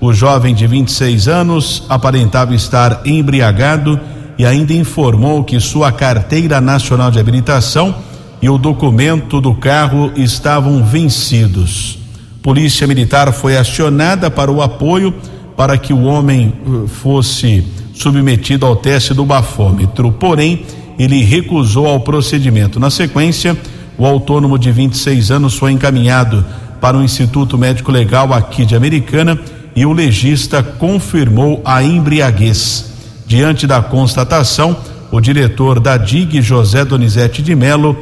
o 0.00 0.12
jovem 0.12 0.54
de 0.54 0.66
26 0.66 1.28
anos 1.28 1.84
aparentava 1.88 2.54
estar 2.54 3.02
embriagado 3.04 3.98
e 4.38 4.44
ainda 4.44 4.72
informou 4.72 5.44
que 5.44 5.60
sua 5.60 5.92
carteira 5.92 6.60
nacional 6.60 7.10
de 7.10 7.18
habilitação 7.18 7.94
e 8.42 8.48
o 8.48 8.58
documento 8.58 9.40
do 9.40 9.54
carro 9.54 10.12
estavam 10.16 10.84
vencidos. 10.84 11.98
Polícia 12.42 12.86
Militar 12.86 13.32
foi 13.32 13.56
acionada 13.56 14.30
para 14.30 14.52
o 14.52 14.60
apoio 14.60 15.14
para 15.56 15.78
que 15.78 15.92
o 15.92 16.02
homem 16.04 16.52
uh, 16.66 16.86
fosse 16.86 17.64
submetido 17.94 18.66
ao 18.66 18.76
teste 18.76 19.14
do 19.14 19.24
bafômetro, 19.24 20.12
porém, 20.12 20.64
ele 20.98 21.22
recusou 21.22 21.86
ao 21.86 22.00
procedimento. 22.00 22.78
Na 22.78 22.90
sequência, 22.90 23.56
o 23.96 24.04
autônomo 24.04 24.58
de 24.58 24.70
26 24.70 25.30
anos 25.30 25.54
foi 25.56 25.72
encaminhado 25.72 26.44
para 26.80 26.98
o 26.98 27.02
Instituto 27.02 27.56
Médico 27.56 27.90
Legal 27.90 28.32
aqui 28.32 28.66
de 28.66 28.76
Americana 28.76 29.38
e 29.76 29.84
o 29.84 29.92
legista 29.92 30.62
confirmou 30.62 31.60
a 31.64 31.82
embriaguez. 31.82 32.92
Diante 33.26 33.66
da 33.66 33.82
constatação, 33.82 34.76
o 35.10 35.20
diretor 35.20 35.80
da 35.80 35.96
DIG, 35.96 36.40
José 36.42 36.84
Donizete 36.84 37.42
de 37.42 37.54
Melo, 37.54 37.96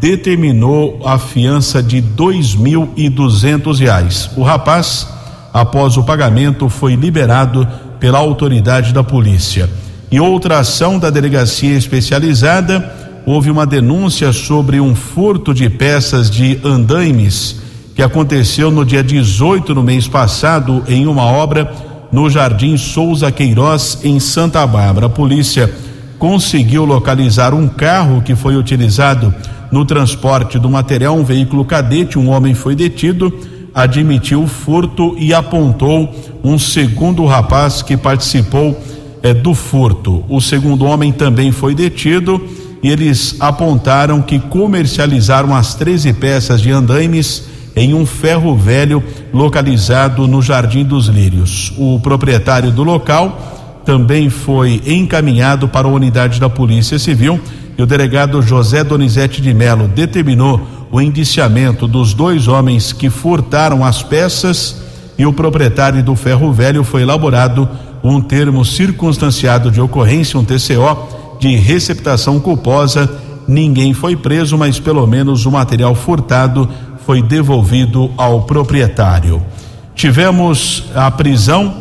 determinou 0.00 1.00
a 1.04 1.18
fiança 1.18 1.82
de 1.82 2.00
dois 2.00 2.54
mil 2.54 2.90
e 2.96 3.08
duzentos 3.08 3.80
reais. 3.80 4.30
O 4.36 4.42
rapaz, 4.42 5.08
após 5.52 5.96
o 5.96 6.04
pagamento, 6.04 6.68
foi 6.68 6.94
liberado 6.94 7.66
pela 7.98 8.18
autoridade 8.18 8.92
da 8.92 9.02
polícia. 9.02 9.68
Em 10.10 10.20
outra 10.20 10.60
ação 10.60 10.98
da 10.98 11.10
delegacia 11.10 11.76
especializada, 11.76 12.94
houve 13.26 13.50
uma 13.50 13.66
denúncia 13.66 14.32
sobre 14.32 14.80
um 14.80 14.94
furto 14.94 15.52
de 15.52 15.68
peças 15.68 16.30
de 16.30 16.58
andaimes 16.64 17.67
que 17.98 18.02
aconteceu 18.04 18.70
no 18.70 18.84
dia 18.84 19.02
18 19.02 19.74
no 19.74 19.82
mês 19.82 20.06
passado 20.06 20.84
em 20.86 21.08
uma 21.08 21.24
obra 21.24 21.68
no 22.12 22.30
Jardim 22.30 22.76
Souza 22.76 23.32
Queiroz, 23.32 23.98
em 24.04 24.20
Santa 24.20 24.64
Bárbara. 24.64 25.06
A 25.06 25.10
polícia 25.10 25.68
conseguiu 26.16 26.84
localizar 26.84 27.52
um 27.52 27.66
carro 27.66 28.22
que 28.22 28.36
foi 28.36 28.54
utilizado 28.54 29.34
no 29.72 29.84
transporte 29.84 30.60
do 30.60 30.70
material, 30.70 31.16
um 31.16 31.24
veículo 31.24 31.64
cadete. 31.64 32.20
Um 32.20 32.28
homem 32.28 32.54
foi 32.54 32.76
detido, 32.76 33.36
admitiu 33.74 34.44
o 34.44 34.46
furto 34.46 35.16
e 35.18 35.34
apontou 35.34 36.14
um 36.44 36.56
segundo 36.56 37.26
rapaz 37.26 37.82
que 37.82 37.96
participou 37.96 38.80
eh, 39.24 39.34
do 39.34 39.54
furto. 39.54 40.24
O 40.28 40.40
segundo 40.40 40.84
homem 40.84 41.10
também 41.10 41.50
foi 41.50 41.74
detido 41.74 42.40
e 42.80 42.90
eles 42.90 43.34
apontaram 43.40 44.22
que 44.22 44.38
comercializaram 44.38 45.52
as 45.52 45.74
13 45.74 46.12
peças 46.12 46.60
de 46.60 46.70
andaimes 46.70 47.57
em 47.78 47.94
um 47.94 48.04
ferro 48.04 48.56
velho 48.56 49.02
localizado 49.32 50.26
no 50.26 50.42
Jardim 50.42 50.84
dos 50.84 51.06
Lírios. 51.06 51.72
O 51.78 52.00
proprietário 52.00 52.72
do 52.72 52.82
local 52.82 53.80
também 53.84 54.28
foi 54.28 54.82
encaminhado 54.84 55.68
para 55.68 55.86
a 55.86 55.90
unidade 55.90 56.40
da 56.40 56.50
Polícia 56.50 56.98
Civil 56.98 57.40
e 57.78 57.82
o 57.82 57.86
delegado 57.86 58.42
José 58.42 58.82
Donizete 58.82 59.40
de 59.40 59.54
Melo 59.54 59.86
determinou 59.86 60.60
o 60.90 61.00
indiciamento 61.00 61.86
dos 61.86 62.12
dois 62.12 62.48
homens 62.48 62.92
que 62.92 63.08
furtaram 63.08 63.84
as 63.84 64.02
peças 64.02 64.82
e 65.16 65.24
o 65.24 65.32
proprietário 65.32 66.02
do 66.02 66.16
ferro 66.16 66.52
velho 66.52 66.82
foi 66.82 67.02
elaborado 67.02 67.68
um 68.02 68.20
termo 68.20 68.64
circunstanciado 68.64 69.70
de 69.70 69.80
ocorrência, 69.80 70.38
um 70.38 70.44
TCO, 70.44 71.38
de 71.38 71.54
receptação 71.54 72.40
culposa. 72.40 73.08
Ninguém 73.46 73.94
foi 73.94 74.16
preso, 74.16 74.58
mas 74.58 74.80
pelo 74.80 75.06
menos 75.06 75.46
o 75.46 75.50
material 75.52 75.94
furtado 75.94 76.68
foi 77.08 77.22
devolvido 77.22 78.10
ao 78.18 78.42
proprietário. 78.42 79.42
Tivemos 79.94 80.84
a 80.94 81.10
prisão, 81.10 81.74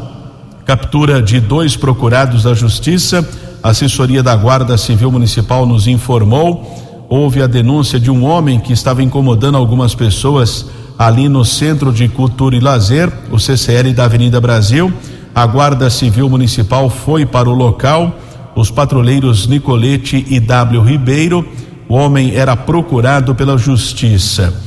captura 0.63 1.21
de 1.21 1.41
dois 1.41 1.75
procurados 1.75 2.43
da 2.43 2.53
Justiça. 2.53 3.27
A 3.61 3.71
assessoria 3.71 4.23
da 4.23 4.33
Guarda 4.37 4.77
Civil 4.77 5.11
Municipal 5.11 5.65
nos 5.65 5.85
informou. 5.85 7.05
Houve 7.09 7.41
a 7.41 7.47
denúncia 7.47 7.99
de 7.99 8.09
um 8.09 8.23
homem 8.23 8.57
que 8.57 8.71
estava 8.71 9.03
incomodando 9.03 9.57
algumas 9.57 9.93
pessoas 9.93 10.67
ali 10.97 11.27
no 11.27 11.43
Centro 11.43 11.91
de 11.91 12.07
Cultura 12.07 12.55
e 12.55 12.61
Lazer, 12.61 13.11
o 13.29 13.37
CCL 13.37 13.91
da 13.93 14.05
Avenida 14.05 14.39
Brasil. 14.39 14.93
A 15.35 15.45
Guarda 15.45 15.89
Civil 15.89 16.29
Municipal 16.29 16.89
foi 16.89 17.25
para 17.25 17.49
o 17.49 17.53
local. 17.53 18.17
Os 18.55 18.71
patrulheiros 18.71 19.45
Nicolete 19.45 20.25
e 20.29 20.39
W 20.39 20.81
Ribeiro. 20.83 21.45
O 21.89 21.95
homem 21.95 22.33
era 22.33 22.55
procurado 22.55 23.35
pela 23.35 23.57
Justiça. 23.57 24.66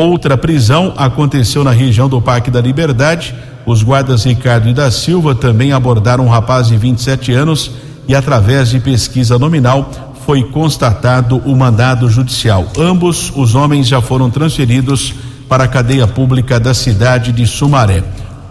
Outra 0.00 0.34
prisão 0.34 0.94
aconteceu 0.96 1.62
na 1.62 1.72
região 1.72 2.08
do 2.08 2.22
Parque 2.22 2.50
da 2.50 2.58
Liberdade. 2.58 3.34
Os 3.66 3.82
guardas 3.82 4.24
Ricardo 4.24 4.66
e 4.66 4.72
da 4.72 4.90
Silva 4.90 5.34
também 5.34 5.72
abordaram 5.72 6.24
um 6.24 6.28
rapaz 6.30 6.68
de 6.68 6.76
27 6.78 7.34
anos 7.34 7.70
e, 8.08 8.14
através 8.14 8.70
de 8.70 8.80
pesquisa 8.80 9.38
nominal, 9.38 10.14
foi 10.24 10.42
constatado 10.44 11.36
o 11.44 11.54
mandado 11.54 12.08
judicial. 12.08 12.66
Ambos 12.78 13.30
os 13.36 13.54
homens 13.54 13.88
já 13.88 14.00
foram 14.00 14.30
transferidos 14.30 15.12
para 15.46 15.64
a 15.64 15.68
cadeia 15.68 16.06
pública 16.06 16.58
da 16.58 16.72
cidade 16.72 17.30
de 17.30 17.46
Sumaré. 17.46 18.02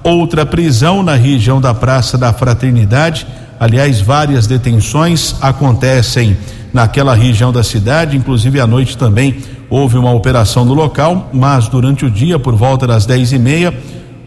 Outra 0.03 0.45
prisão 0.45 1.01
na 1.01 1.15
região 1.15 1.59
da 1.59 1.73
Praça 1.73 2.15
da 2.15 2.31
Fraternidade. 2.31 3.25
Aliás, 3.59 3.99
várias 3.99 4.45
detenções 4.45 5.35
acontecem 5.41 6.37
naquela 6.73 7.13
região 7.13 7.51
da 7.51 7.63
cidade, 7.63 8.17
inclusive 8.17 8.59
à 8.59 8.67
noite 8.67 8.97
também 8.97 9.37
houve 9.69 9.97
uma 9.97 10.11
operação 10.11 10.65
no 10.65 10.73
local, 10.73 11.29
mas 11.31 11.67
durante 11.67 12.05
o 12.05 12.11
dia, 12.11 12.39
por 12.39 12.55
volta 12.55 12.87
das 12.87 13.05
dez 13.05 13.31
e 13.31 13.39
meia, 13.39 13.73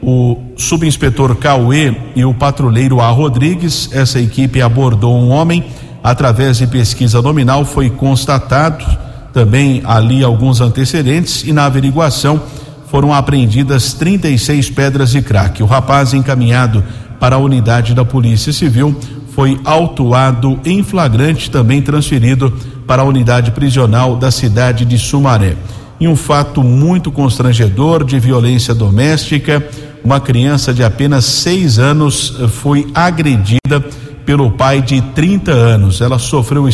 o 0.02 0.36
subinspetor 0.56 1.36
Cauê 1.36 1.94
e 2.14 2.24
o 2.24 2.34
patrulheiro 2.34 3.00
A. 3.00 3.08
Rodrigues, 3.10 3.88
essa 3.92 4.20
equipe 4.20 4.60
abordou 4.60 5.16
um 5.16 5.30
homem, 5.30 5.64
através 6.02 6.58
de 6.58 6.66
pesquisa 6.66 7.22
nominal 7.22 7.64
foi 7.64 7.88
constatado 7.88 8.84
também 9.32 9.80
ali 9.84 10.22
alguns 10.22 10.60
antecedentes 10.60 11.42
e 11.44 11.52
na 11.52 11.64
averiguação 11.64 12.40
foram 12.88 13.14
apreendidas 13.14 13.94
36 13.94 14.70
pedras 14.70 15.10
de 15.12 15.22
crack. 15.22 15.62
O 15.62 15.66
rapaz 15.66 16.12
encaminhado 16.12 16.84
para 17.18 17.36
a 17.36 17.38
unidade 17.38 17.94
da 17.94 18.04
Polícia 18.04 18.52
Civil 18.52 18.94
foi 19.42 19.60
autuado 19.64 20.60
em 20.64 20.84
flagrante, 20.84 21.50
também 21.50 21.82
transferido 21.82 22.56
para 22.86 23.02
a 23.02 23.04
unidade 23.04 23.50
prisional 23.50 24.14
da 24.14 24.30
cidade 24.30 24.84
de 24.84 24.96
Sumaré. 24.96 25.56
Em 26.00 26.06
um 26.06 26.14
fato 26.14 26.62
muito 26.62 27.10
constrangedor 27.10 28.04
de 28.04 28.20
violência 28.20 28.72
doméstica, 28.72 29.60
uma 30.04 30.20
criança 30.20 30.72
de 30.72 30.84
apenas 30.84 31.24
seis 31.24 31.76
anos 31.80 32.36
foi 32.50 32.86
agredida 32.94 33.84
pelo 34.24 34.48
pai 34.52 34.80
de 34.80 35.00
30 35.00 35.50
anos. 35.50 36.00
Ela 36.00 36.20
sofreu 36.20 36.68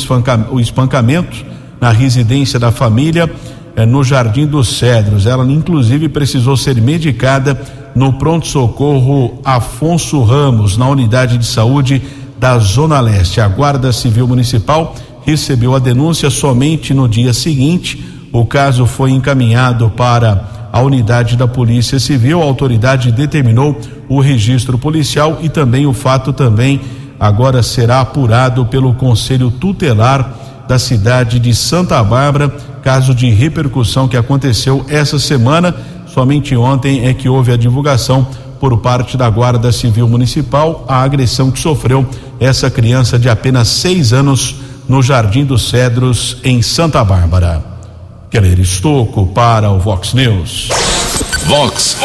o 0.51 0.61
espancamento 0.61 1.47
na 1.81 1.91
residência 1.91 2.59
da 2.59 2.71
família 2.71 3.33
eh, 3.77 3.87
no 3.87 4.05
Jardim 4.05 4.47
dos 4.47 4.77
Cedros. 4.77 5.25
Ela, 5.25 5.51
inclusive, 5.51 6.07
precisou 6.07 6.55
ser 6.55 6.79
medicada 6.83 7.59
no 7.95 8.13
pronto-socorro 8.13 9.41
Afonso 9.43 10.23
Ramos, 10.23 10.77
na 10.77 10.87
unidade 10.87 11.39
de 11.39 11.47
saúde 11.47 12.03
da 12.39 12.59
Zona 12.59 13.01
Leste. 13.01 13.41
A 13.41 13.49
Guarda 13.49 13.93
Civil 13.93 14.27
Municipal 14.27 14.95
recebeu 15.25 15.75
a 15.75 15.79
denúncia 15.79 16.31
somente 16.31 16.95
no 16.95 17.09
dia 17.09 17.33
seguinte. 17.33 18.03
O 18.33 18.45
caso 18.45 18.87
foi 18.87 19.11
encaminhado 19.11 19.91
para 19.91 20.69
a 20.73 20.81
unidade 20.81 21.37
da 21.37 21.49
Polícia 21.49 21.99
Civil. 21.99 22.41
A 22.41 22.45
autoridade 22.45 23.13
determinou 23.13 23.79
o 24.09 24.21
registro 24.21 24.79
policial 24.79 25.39
e 25.43 25.49
também 25.49 25.87
o 25.87 25.93
fato 25.93 26.33
também 26.33 26.81
agora 27.19 27.63
será 27.63 28.01
apurado 28.01 28.65
pelo 28.67 28.95
Conselho 28.95 29.51
Tutelar 29.51 30.35
da 30.69 30.79
cidade 30.79 31.39
de 31.41 31.55
Santa 31.55 32.03
Bárbara, 32.05 32.49
caso 32.83 33.15
de 33.15 33.31
repercussão 33.31 34.07
que 34.07 34.17
aconteceu 34.17 34.85
essa 34.89 35.19
semana. 35.19 35.75
Somente 36.07 36.55
ontem 36.57 37.07
é 37.07 37.15
que 37.15 37.29
houve 37.29 37.53
a 37.53 37.57
divulgação 37.57 38.27
por 38.61 38.79
parte 38.79 39.17
da 39.17 39.29
Guarda 39.29 39.71
Civil 39.73 40.09
Municipal 40.09 40.85
a 40.89 41.03
agressão 41.03 41.51
que 41.51 41.59
sofreu 41.59 42.07
essa 42.41 42.71
criança 42.71 43.19
de 43.19 43.29
apenas 43.29 43.69
seis 43.69 44.13
anos 44.13 44.57
no 44.89 45.03
Jardim 45.03 45.45
dos 45.45 45.69
Cedros, 45.69 46.39
em 46.43 46.63
Santa 46.63 47.05
Bárbara. 47.05 47.63
Keller 48.31 48.59
Estocco 48.61 49.27
para 49.27 49.71
o 49.71 49.79
Vox 49.79 50.15
News. 50.15 50.69
Vox 51.47 51.97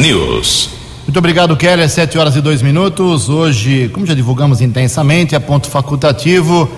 News. 0.00 0.70
Muito 1.04 1.18
obrigado, 1.18 1.56
Keller. 1.56 1.88
Sete 1.88 2.16
horas 2.16 2.36
e 2.36 2.40
dois 2.40 2.62
minutos. 2.62 3.28
Hoje, 3.28 3.88
como 3.92 4.06
já 4.06 4.14
divulgamos 4.14 4.60
intensamente, 4.60 5.34
é 5.34 5.38
ponto 5.38 5.68
facultativo 5.68 6.70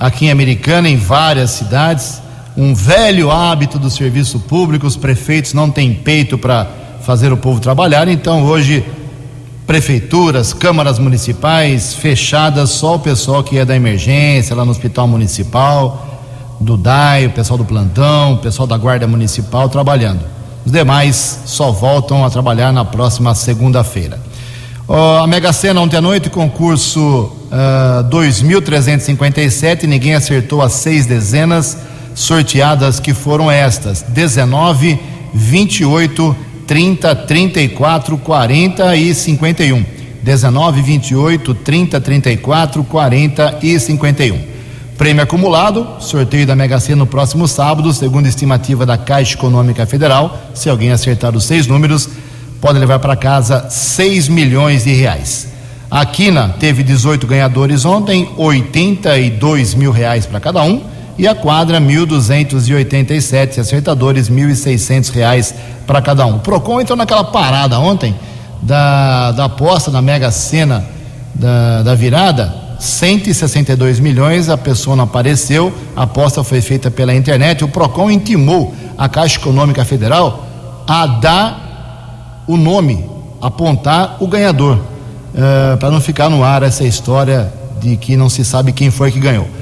aqui 0.00 0.26
em 0.26 0.30
Americana, 0.30 0.88
em 0.88 0.96
várias 0.96 1.50
cidades. 1.50 2.20
Um 2.56 2.74
velho 2.74 3.30
hábito 3.30 3.78
do 3.78 3.88
serviço 3.90 4.40
público, 4.40 4.86
os 4.86 4.96
prefeitos 4.96 5.54
não 5.54 5.70
têm 5.70 5.94
peito 5.94 6.36
para 6.36 6.66
fazer 7.08 7.32
o 7.32 7.38
povo 7.38 7.58
trabalhar, 7.58 8.06
então 8.06 8.44
hoje 8.44 8.84
prefeituras, 9.66 10.52
câmaras 10.52 10.98
municipais 10.98 11.94
fechadas, 11.94 12.68
só 12.68 12.96
o 12.96 12.98
pessoal 12.98 13.42
que 13.42 13.56
é 13.56 13.64
da 13.64 13.74
emergência, 13.74 14.54
lá 14.54 14.62
no 14.62 14.70
hospital 14.70 15.08
municipal, 15.08 16.06
do 16.60 16.76
DAI, 16.76 17.24
o 17.24 17.30
pessoal 17.30 17.56
do 17.56 17.64
plantão, 17.64 18.34
o 18.34 18.36
pessoal 18.36 18.66
da 18.66 18.76
guarda 18.76 19.06
municipal 19.06 19.70
trabalhando. 19.70 20.20
Os 20.66 20.70
demais 20.70 21.44
só 21.46 21.70
voltam 21.70 22.26
a 22.26 22.28
trabalhar 22.28 22.74
na 22.74 22.84
próxima 22.84 23.34
segunda-feira. 23.34 24.20
Oh, 24.86 25.22
a 25.22 25.26
Mega 25.26 25.50
Sena 25.50 25.80
ontem 25.80 25.96
à 25.96 26.02
noite, 26.02 26.28
concurso 26.28 27.00
uh, 27.00 27.50
ah, 27.50 28.06
2.357, 28.10 29.84
ninguém 29.84 30.14
acertou 30.14 30.60
as 30.60 30.74
seis 30.74 31.06
dezenas 31.06 31.74
sorteadas 32.14 33.00
que 33.00 33.14
foram 33.14 33.50
estas: 33.50 34.02
19, 34.02 35.00
28, 35.32 36.47
30, 36.68 37.16
34, 37.16 38.18
40 38.18 38.94
e 38.94 39.14
51. 39.14 39.84
19, 40.22 40.82
28, 40.82 41.54
30, 41.54 41.98
34, 41.98 42.84
40 42.84 43.58
e 43.62 43.80
51. 43.80 44.38
Prêmio 44.98 45.22
acumulado, 45.22 45.86
sorteio 45.98 46.46
da 46.46 46.54
Mega 46.54 46.78
Sena 46.78 46.96
no 46.96 47.06
próximo 47.06 47.48
sábado, 47.48 47.90
segundo 47.94 48.26
estimativa 48.26 48.84
da 48.84 48.98
Caixa 48.98 49.32
Econômica 49.32 49.86
Federal. 49.86 50.38
Se 50.52 50.68
alguém 50.68 50.90
acertar 50.90 51.34
os 51.34 51.44
seis 51.44 51.66
números, 51.66 52.10
pode 52.60 52.78
levar 52.78 52.98
para 52.98 53.16
casa 53.16 53.70
6 53.70 54.28
milhões 54.28 54.84
de 54.84 54.92
reais. 54.92 55.48
A 55.90 56.04
Quina 56.04 56.54
teve 56.60 56.82
18 56.82 57.26
ganhadores 57.26 57.86
ontem, 57.86 58.28
82 58.36 59.72
mil 59.72 59.90
reais 59.90 60.26
para 60.26 60.38
cada 60.38 60.62
um. 60.62 60.82
E 61.18 61.26
a 61.26 61.34
quadra 61.34 61.80
1.287 61.80 63.58
acertadores, 63.58 64.30
1.600 64.30 65.10
reais 65.10 65.54
para 65.86 66.00
cada 66.00 66.24
um. 66.24 66.36
O 66.36 66.40
Procon 66.40 66.80
entrou 66.80 66.96
naquela 66.96 67.24
parada 67.24 67.78
ontem 67.80 68.14
da, 68.62 69.32
da 69.32 69.44
aposta 69.46 69.90
na 69.90 70.00
Mega 70.00 70.30
Sena 70.30 70.86
da, 71.34 71.82
da 71.82 71.94
virada, 71.94 72.54
162 72.78 73.98
milhões, 73.98 74.48
a 74.48 74.56
pessoa 74.56 74.94
não 74.94 75.04
apareceu, 75.04 75.72
a 75.96 76.04
aposta 76.04 76.44
foi 76.44 76.60
feita 76.60 76.90
pela 76.90 77.12
internet, 77.12 77.64
o 77.64 77.68
Procon 77.68 78.10
intimou 78.10 78.72
a 78.96 79.08
Caixa 79.08 79.38
Econômica 79.38 79.84
Federal 79.84 80.46
a 80.86 81.06
dar 81.06 82.44
o 82.46 82.56
nome, 82.56 83.04
apontar 83.42 84.16
o 84.20 84.26
ganhador, 84.28 84.76
uh, 84.76 85.76
para 85.78 85.90
não 85.90 86.00
ficar 86.00 86.28
no 86.28 86.44
ar 86.44 86.62
essa 86.62 86.84
história 86.84 87.52
de 87.80 87.96
que 87.96 88.16
não 88.16 88.28
se 88.28 88.44
sabe 88.44 88.72
quem 88.72 88.90
foi 88.90 89.10
que 89.10 89.18
ganhou. 89.18 89.57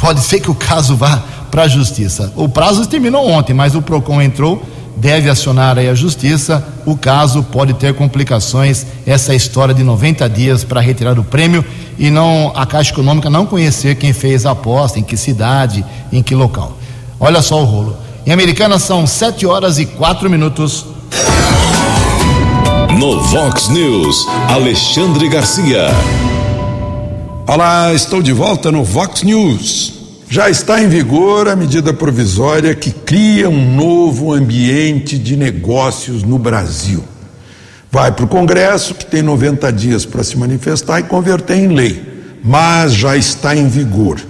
Pode 0.00 0.20
ser 0.20 0.40
que 0.40 0.50
o 0.50 0.54
caso 0.54 0.96
vá 0.96 1.22
para 1.50 1.62
a 1.62 1.68
justiça. 1.68 2.32
O 2.36 2.48
prazo 2.48 2.86
terminou 2.86 3.26
ontem, 3.28 3.54
mas 3.54 3.74
o 3.74 3.82
PROCON 3.82 4.20
entrou, 4.20 4.62
deve 4.96 5.30
acionar 5.30 5.78
aí 5.78 5.88
a 5.88 5.94
justiça. 5.94 6.64
O 6.84 6.96
caso 6.96 7.42
pode 7.42 7.74
ter 7.74 7.94
complicações, 7.94 8.86
essa 9.06 9.34
história 9.34 9.74
de 9.74 9.82
90 9.82 10.28
dias 10.28 10.64
para 10.64 10.80
retirar 10.80 11.18
o 11.18 11.24
prêmio 11.24 11.64
e 11.98 12.10
não 12.10 12.52
a 12.54 12.66
Caixa 12.66 12.92
Econômica 12.92 13.30
não 13.30 13.46
conhecer 13.46 13.96
quem 13.96 14.12
fez 14.12 14.44
a 14.44 14.50
aposta, 14.50 14.98
em 14.98 15.02
que 15.02 15.16
cidade, 15.16 15.84
em 16.12 16.22
que 16.22 16.34
local. 16.34 16.76
Olha 17.18 17.40
só 17.40 17.60
o 17.60 17.64
rolo. 17.64 17.96
Em 18.26 18.32
Americana 18.32 18.78
são 18.78 19.06
7 19.06 19.46
horas 19.46 19.78
e 19.78 19.86
4 19.86 20.28
minutos. 20.28 20.84
No 22.98 23.20
Vox 23.22 23.68
News, 23.68 24.26
Alexandre 24.48 25.28
Garcia. 25.28 25.88
Olá, 27.48 27.94
estou 27.94 28.20
de 28.20 28.32
volta 28.32 28.72
no 28.72 28.82
Vox 28.82 29.22
News. 29.22 29.94
Já 30.28 30.50
está 30.50 30.82
em 30.82 30.88
vigor 30.88 31.46
a 31.46 31.54
medida 31.54 31.94
provisória 31.94 32.74
que 32.74 32.90
cria 32.90 33.48
um 33.48 33.76
novo 33.76 34.32
ambiente 34.32 35.16
de 35.16 35.36
negócios 35.36 36.24
no 36.24 36.40
Brasil. 36.40 37.04
Vai 37.88 38.10
para 38.10 38.24
o 38.24 38.28
Congresso, 38.28 38.96
que 38.96 39.06
tem 39.06 39.22
90 39.22 39.72
dias 39.72 40.04
para 40.04 40.24
se 40.24 40.36
manifestar 40.36 40.98
e 40.98 41.04
converter 41.04 41.56
em 41.56 41.68
lei, 41.68 42.02
mas 42.42 42.92
já 42.92 43.16
está 43.16 43.54
em 43.54 43.68
vigor 43.68 44.20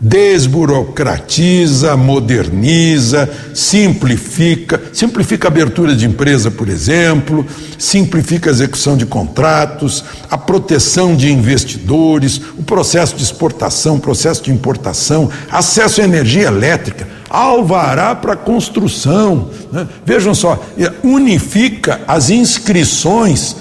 desburocratiza, 0.00 1.96
moderniza, 1.96 3.28
simplifica, 3.52 4.80
simplifica 4.92 5.48
a 5.48 5.50
abertura 5.50 5.94
de 5.94 6.06
empresa, 6.06 6.50
por 6.50 6.68
exemplo, 6.68 7.44
simplifica 7.76 8.48
a 8.48 8.52
execução 8.52 8.96
de 8.96 9.04
contratos, 9.04 10.04
a 10.30 10.38
proteção 10.38 11.16
de 11.16 11.32
investidores, 11.32 12.40
o 12.56 12.62
processo 12.62 13.16
de 13.16 13.24
exportação, 13.24 13.98
processo 13.98 14.44
de 14.44 14.52
importação, 14.52 15.30
acesso 15.50 16.00
à 16.00 16.04
energia 16.04 16.46
elétrica, 16.46 17.08
alvará 17.28 18.14
para 18.14 18.36
construção. 18.36 19.50
Né? 19.72 19.88
Vejam 20.06 20.34
só, 20.34 20.64
unifica 21.02 22.02
as 22.06 22.30
inscrições 22.30 23.56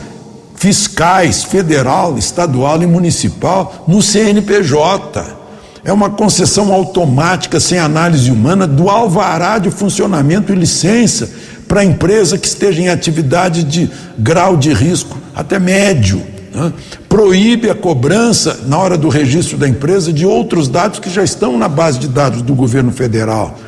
fiscais, 0.55 1.43
federal, 1.43 2.17
estadual 2.17 2.81
e 2.81 2.85
municipal 2.85 3.85
no 3.87 4.01
CNPJ 4.01 5.36
é 5.83 5.91
uma 5.91 6.09
concessão 6.09 6.73
automática, 6.73 7.59
sem 7.59 7.79
análise 7.79 8.31
humana, 8.31 8.67
do 8.67 8.89
alvará 8.89 9.57
de 9.57 9.69
funcionamento 9.71 10.51
e 10.51 10.55
licença 10.55 11.29
para 11.67 11.81
a 11.81 11.85
empresa 11.85 12.37
que 12.37 12.47
esteja 12.47 12.81
em 12.81 12.89
atividade 12.89 13.63
de 13.63 13.89
grau 14.17 14.55
de 14.55 14.73
risco 14.73 15.17
até 15.35 15.59
médio. 15.59 16.21
Né? 16.53 16.73
Proíbe 17.07 17.69
a 17.69 17.75
cobrança, 17.75 18.61
na 18.67 18.77
hora 18.77 18.97
do 18.97 19.09
registro 19.09 19.57
da 19.57 19.67
empresa, 19.67 20.11
de 20.11 20.25
outros 20.25 20.67
dados 20.67 20.99
que 20.99 21.09
já 21.09 21.23
estão 21.23 21.57
na 21.57 21.67
base 21.67 21.99
de 21.99 22.07
dados 22.07 22.41
do 22.41 22.55
governo 22.55 22.91
federal. 22.91 23.59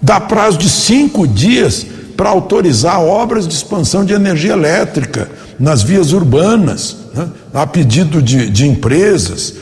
Dá 0.00 0.18
prazo 0.18 0.58
de 0.58 0.68
cinco 0.68 1.26
dias 1.26 1.86
para 2.16 2.30
autorizar 2.30 3.00
obras 3.00 3.46
de 3.46 3.54
expansão 3.54 4.04
de 4.04 4.12
energia 4.12 4.52
elétrica 4.52 5.30
nas 5.58 5.82
vias 5.82 6.12
urbanas, 6.12 6.96
né? 7.14 7.28
a 7.52 7.66
pedido 7.66 8.22
de, 8.22 8.48
de 8.48 8.66
empresas. 8.66 9.54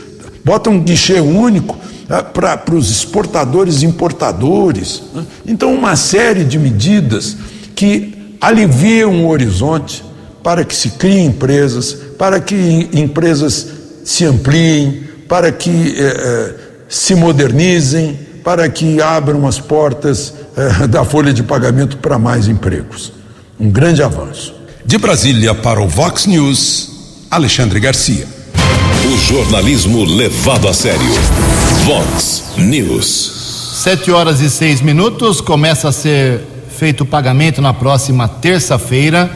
Bota 0.49 0.71
um 0.71 0.81
guichê 0.81 1.21
único 1.21 1.77
né, 2.09 2.23
para 2.23 2.75
os 2.75 2.91
exportadores 2.91 3.83
e 3.83 3.85
importadores. 3.85 5.03
Né? 5.15 5.23
Então, 5.47 5.75
uma 5.75 5.95
série 5.95 6.43
de 6.43 6.59
medidas 6.59 7.37
que 7.77 8.35
aliviam 8.41 9.27
o 9.27 9.29
horizonte 9.29 10.03
para 10.43 10.65
que 10.65 10.75
se 10.75 10.93
criem 10.93 11.27
empresas, 11.27 11.93
para 12.19 12.41
que 12.41 12.89
empresas 12.95 13.67
se 14.03 14.25
ampliem, 14.25 15.03
para 15.29 15.53
que 15.53 15.69
eh, 15.99 16.01
eh, 16.01 16.55
se 16.89 17.15
modernizem, 17.15 18.19
para 18.43 18.71
que 18.71 19.03
abram 19.03 19.47
as 19.47 19.61
portas 19.61 20.33
eh, 20.57 20.87
da 20.89 21.05
folha 21.05 21.31
de 21.31 21.43
pagamento 21.43 21.99
para 21.99 22.19
mais 22.19 22.49
empregos. 22.49 23.13
Um 23.61 23.71
grande 23.71 24.03
avanço. 24.03 24.55
De 24.83 24.97
Brasília 24.97 25.55
para 25.55 25.83
o 25.83 25.87
Vox 25.87 26.25
News, 26.25 26.91
Alexandre 27.31 27.79
Garcia. 27.81 28.38
O 29.11 29.17
jornalismo 29.17 30.05
levado 30.05 30.69
a 30.69 30.75
sério. 30.75 31.01
Vox 31.87 32.45
News. 32.59 33.73
Sete 33.83 34.11
horas 34.11 34.41
e 34.41 34.51
seis 34.51 34.83
minutos. 34.83 35.41
Começa 35.41 35.89
a 35.89 35.93
ser 35.93 36.43
feito 36.69 37.05
o 37.05 37.07
pagamento 37.07 37.63
na 37.63 37.73
próxima 37.73 38.29
terça-feira. 38.29 39.31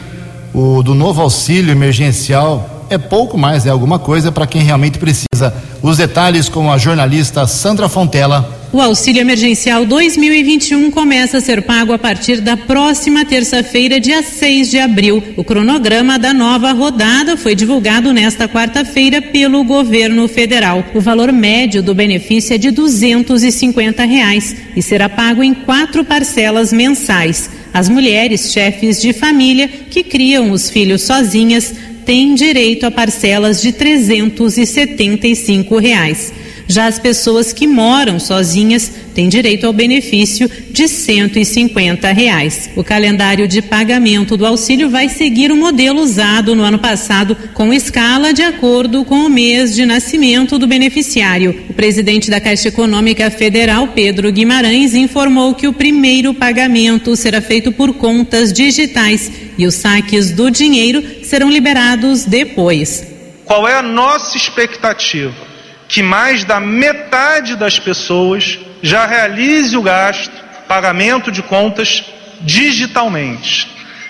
O 0.53 0.83
do 0.83 0.93
novo 0.93 1.23
auxílio 1.23 1.71
emergencial 1.71 2.85
é 2.87 2.99
pouco 2.99 3.35
mais, 3.35 3.65
é 3.65 3.71
alguma 3.71 3.97
coisa 3.97 4.31
para 4.31 4.45
quem 4.45 4.61
realmente 4.61 4.99
precisa. 4.99 5.51
Os 5.81 5.97
detalhes 5.97 6.47
com 6.47 6.71
a 6.71 6.77
jornalista 6.77 7.47
Sandra 7.47 7.89
Fontela. 7.89 8.47
O 8.73 8.81
auxílio 8.81 9.21
emergencial 9.21 9.85
2021 9.85 10.89
começa 10.89 11.37
a 11.37 11.41
ser 11.41 11.61
pago 11.61 11.93
a 11.93 11.99
partir 11.99 12.41
da 12.41 12.57
próxima 12.57 13.23
terça-feira, 13.23 13.99
dia 13.99 14.23
6 14.23 14.71
de 14.71 14.79
abril. 14.79 15.21
O 15.37 15.43
cronograma 15.43 16.17
da 16.17 16.33
nova 16.33 16.71
rodada 16.71 17.37
foi 17.37 17.53
divulgado 17.53 18.11
nesta 18.11 18.49
quarta-feira 18.49 19.21
pelo 19.21 19.63
governo 19.63 20.27
federal. 20.27 20.83
O 20.95 20.99
valor 20.99 21.31
médio 21.31 21.83
do 21.83 21.93
benefício 21.93 22.55
é 22.55 22.57
de 22.57 22.71
250 22.71 24.03
reais 24.05 24.55
e 24.75 24.81
será 24.81 25.07
pago 25.07 25.43
em 25.43 25.53
quatro 25.53 26.03
parcelas 26.03 26.73
mensais. 26.73 27.51
As 27.71 27.87
mulheres 27.87 28.51
chefes 28.51 28.99
de 28.99 29.13
família 29.13 29.67
que 29.67 30.03
criam 30.03 30.49
os 30.49 30.71
filhos 30.71 31.03
sozinhas 31.03 31.75
têm 32.07 32.33
direito 32.33 32.87
a 32.87 32.91
parcelas 32.91 33.61
de 33.61 33.71
375 33.71 35.77
reais. 35.77 36.33
Já 36.67 36.87
as 36.87 36.97
pessoas 36.97 37.51
que 37.51 37.67
moram 37.67 38.19
sozinhas 38.19 38.91
têm 39.13 39.29
direito 39.29 39.67
ao 39.67 39.73
benefício 39.73 40.49
de 40.71 40.87
150 40.87 42.11
reais. 42.11 42.69
O 42.75 42.83
calendário 42.83 43.47
de 43.47 43.61
pagamento 43.61 44.35
do 44.37 44.45
auxílio 44.45 44.89
vai 44.89 45.09
seguir 45.09 45.51
o 45.51 45.55
modelo 45.55 46.01
usado 46.01 46.55
no 46.55 46.63
ano 46.63 46.79
passado, 46.79 47.37
com 47.53 47.73
escala 47.73 48.33
de 48.33 48.41
acordo 48.41 49.03
com 49.05 49.25
o 49.25 49.29
mês 49.29 49.75
de 49.75 49.85
nascimento 49.85 50.57
do 50.57 50.67
beneficiário. 50.67 51.63
O 51.69 51.73
presidente 51.73 52.29
da 52.29 52.39
Caixa 52.39 52.69
Econômica 52.69 53.29
Federal, 53.29 53.89
Pedro 53.89 54.31
Guimarães, 54.31 54.95
informou 54.95 55.53
que 55.53 55.67
o 55.67 55.73
primeiro 55.73 56.33
pagamento 56.33 57.15
será 57.15 57.41
feito 57.41 57.71
por 57.71 57.93
contas 57.93 58.51
digitais 58.51 59.31
e 59.57 59.67
os 59.67 59.75
saques 59.75 60.31
do 60.31 60.49
dinheiro 60.49 61.03
serão 61.23 61.49
liberados 61.49 62.25
depois. 62.25 63.05
Qual 63.45 63.67
é 63.67 63.75
a 63.75 63.81
nossa 63.81 64.37
expectativa? 64.37 65.52
Que 65.93 66.01
mais 66.01 66.43
da 66.43 66.59
metade 66.59 67.55
das 67.55 67.77
pessoas 67.77 68.57
já 68.81 69.05
realize 69.05 69.77
o 69.77 69.81
gasto, 69.83 70.31
pagamento 70.67 71.31
de 71.31 71.43
contas 71.43 72.03
digitalmente. 72.41 73.67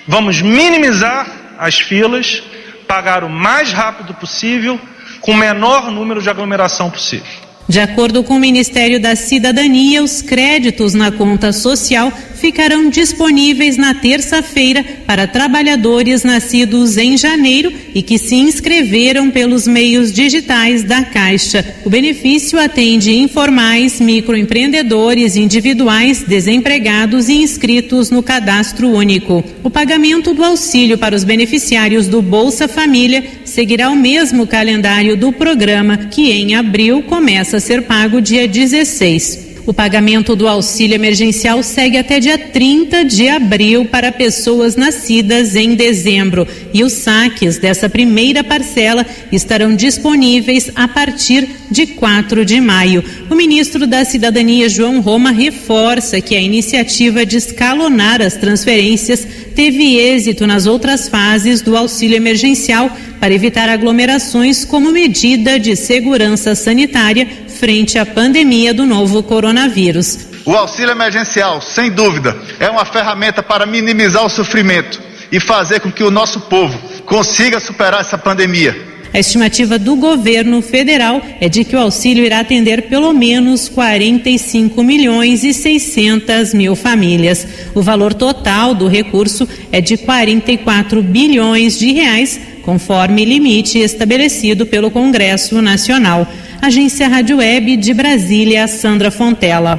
Vamos 0.07 0.41
minimizar 0.41 1.27
as 1.59 1.77
filas, 1.77 2.41
pagar 2.87 3.25
o 3.25 3.29
mais 3.29 3.73
rápido 3.73 4.13
possível, 4.13 4.79
com 5.19 5.33
o 5.33 5.37
menor 5.37 5.91
número 5.91 6.21
de 6.21 6.29
aglomeração 6.29 6.89
possível. 6.89 7.27
De 7.67 7.79
acordo 7.79 8.23
com 8.23 8.35
o 8.35 8.39
Ministério 8.39 8.99
da 8.99 9.15
Cidadania, 9.15 10.03
os 10.03 10.21
créditos 10.21 10.93
na 10.93 11.11
conta 11.11 11.53
social 11.53 12.11
ficarão 12.35 12.89
disponíveis 12.89 13.77
na 13.77 13.93
terça-feira 13.93 14.83
para 15.07 15.25
trabalhadores 15.25 16.23
nascidos 16.23 16.97
em 16.97 17.17
janeiro 17.17 17.71
e 17.95 18.01
que 18.01 18.19
se 18.19 18.35
inscreveram 18.35 19.31
pelos 19.31 19.65
meios 19.65 20.11
digitais 20.11 20.83
da 20.83 21.03
Caixa. 21.05 21.65
O 21.85 21.89
benefício 21.89 22.59
atende 22.59 23.13
informais, 23.15 24.01
microempreendedores, 24.01 25.37
individuais, 25.37 26.25
desempregados 26.27 27.29
e 27.29 27.35
inscritos 27.35 28.11
no 28.11 28.21
cadastro 28.21 28.89
único. 28.89 29.41
O 29.63 29.69
pagamento 29.69 30.33
do 30.33 30.43
auxílio 30.43 30.97
para 30.97 31.15
os 31.15 31.23
beneficiários 31.23 32.09
do 32.09 32.21
Bolsa 32.21 32.67
Família 32.67 33.23
seguirá 33.45 33.89
o 33.89 33.95
mesmo 33.95 34.45
calendário 34.45 35.15
do 35.15 35.31
programa, 35.31 35.95
que 35.95 36.29
em 36.29 36.55
abril 36.55 37.03
começa 37.03 37.52
a 37.55 37.59
ser 37.59 37.83
pago 37.83 38.21
dia 38.21 38.47
16. 38.47 39.53
O 39.65 39.73
pagamento 39.73 40.35
do 40.35 40.45
auxílio 40.45 40.93
emergencial 40.93 41.63
segue 41.63 41.97
até 41.97 42.19
dia 42.19 42.37
30 42.37 43.05
de 43.05 43.29
abril 43.29 43.85
para 43.85 44.11
pessoas 44.11 44.75
nascidas 44.75 45.55
em 45.55 45.73
dezembro 45.73 46.45
e 46.73 46.83
os 46.83 46.91
saques 46.91 47.57
dessa 47.59 47.87
primeira 47.87 48.43
parcela 48.43 49.05
estarão 49.31 49.73
disponíveis 49.73 50.69
a 50.75 50.85
partir 50.85 51.47
de 51.71 51.87
4 51.87 52.43
de 52.43 52.59
maio. 52.59 53.01
O 53.29 53.35
ministro 53.35 53.87
da 53.87 54.03
Cidadania, 54.03 54.67
João 54.67 54.99
Roma, 54.99 55.31
reforça 55.31 56.19
que 56.19 56.35
a 56.35 56.41
iniciativa 56.41 57.25
de 57.25 57.37
escalonar 57.37 58.21
as 58.21 58.35
transferências 58.35 59.25
teve 59.55 59.95
êxito 59.95 60.45
nas 60.45 60.65
outras 60.65 61.07
fases 61.07 61.61
do 61.61 61.77
auxílio 61.77 62.17
emergencial 62.17 62.91
para 63.17 63.33
evitar 63.33 63.69
aglomerações 63.69 64.65
como 64.65 64.91
medida 64.91 65.57
de 65.57 65.77
segurança 65.77 66.53
sanitária 66.55 67.25
frente 67.63 67.97
à 67.97 68.05
pandemia 68.05 68.73
do 68.73 68.85
novo 68.85 69.23
coronavírus. 69.23 70.27
O 70.43 70.51
auxílio 70.53 70.91
emergencial, 70.91 71.61
sem 71.61 71.89
dúvida, 71.89 72.35
é 72.59 72.69
uma 72.69 72.83
ferramenta 72.83 73.41
para 73.41 73.65
minimizar 73.65 74.25
o 74.25 74.29
sofrimento 74.29 75.01
e 75.31 75.39
fazer 75.39 75.79
com 75.79 75.89
que 75.89 76.03
o 76.03 76.11
nosso 76.11 76.41
povo 76.41 76.77
consiga 77.05 77.61
superar 77.61 78.01
essa 78.01 78.17
pandemia. 78.17 78.75
A 79.13 79.19
estimativa 79.19 79.79
do 79.79 79.95
governo 79.95 80.61
federal 80.61 81.21
é 81.39 81.47
de 81.47 81.63
que 81.63 81.73
o 81.73 81.79
auxílio 81.79 82.25
irá 82.25 82.41
atender 82.41 82.89
pelo 82.89 83.13
menos 83.13 83.69
45 83.69 84.83
milhões 84.83 85.45
e 85.45 85.53
600 85.53 86.53
mil 86.53 86.75
famílias. 86.75 87.47
O 87.73 87.81
valor 87.81 88.13
total 88.13 88.75
do 88.75 88.89
recurso 88.89 89.47
é 89.71 89.79
de 89.79 89.95
44 89.95 91.01
bilhões 91.01 91.79
de 91.79 91.93
reais, 91.93 92.37
conforme 92.61 93.23
limite 93.23 93.79
estabelecido 93.79 94.65
pelo 94.65 94.91
Congresso 94.91 95.61
Nacional. 95.61 96.27
Agência 96.63 97.09
Rádio 97.09 97.39
Web 97.39 97.75
de 97.75 97.93
Brasília, 97.93 98.69
Sandra 98.69 99.11
Fontela. 99.11 99.77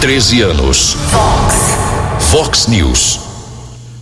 13 0.00 0.40
anos. 0.40 0.96
Fox. 1.10 1.54
Fox 2.30 2.66
News. 2.66 3.20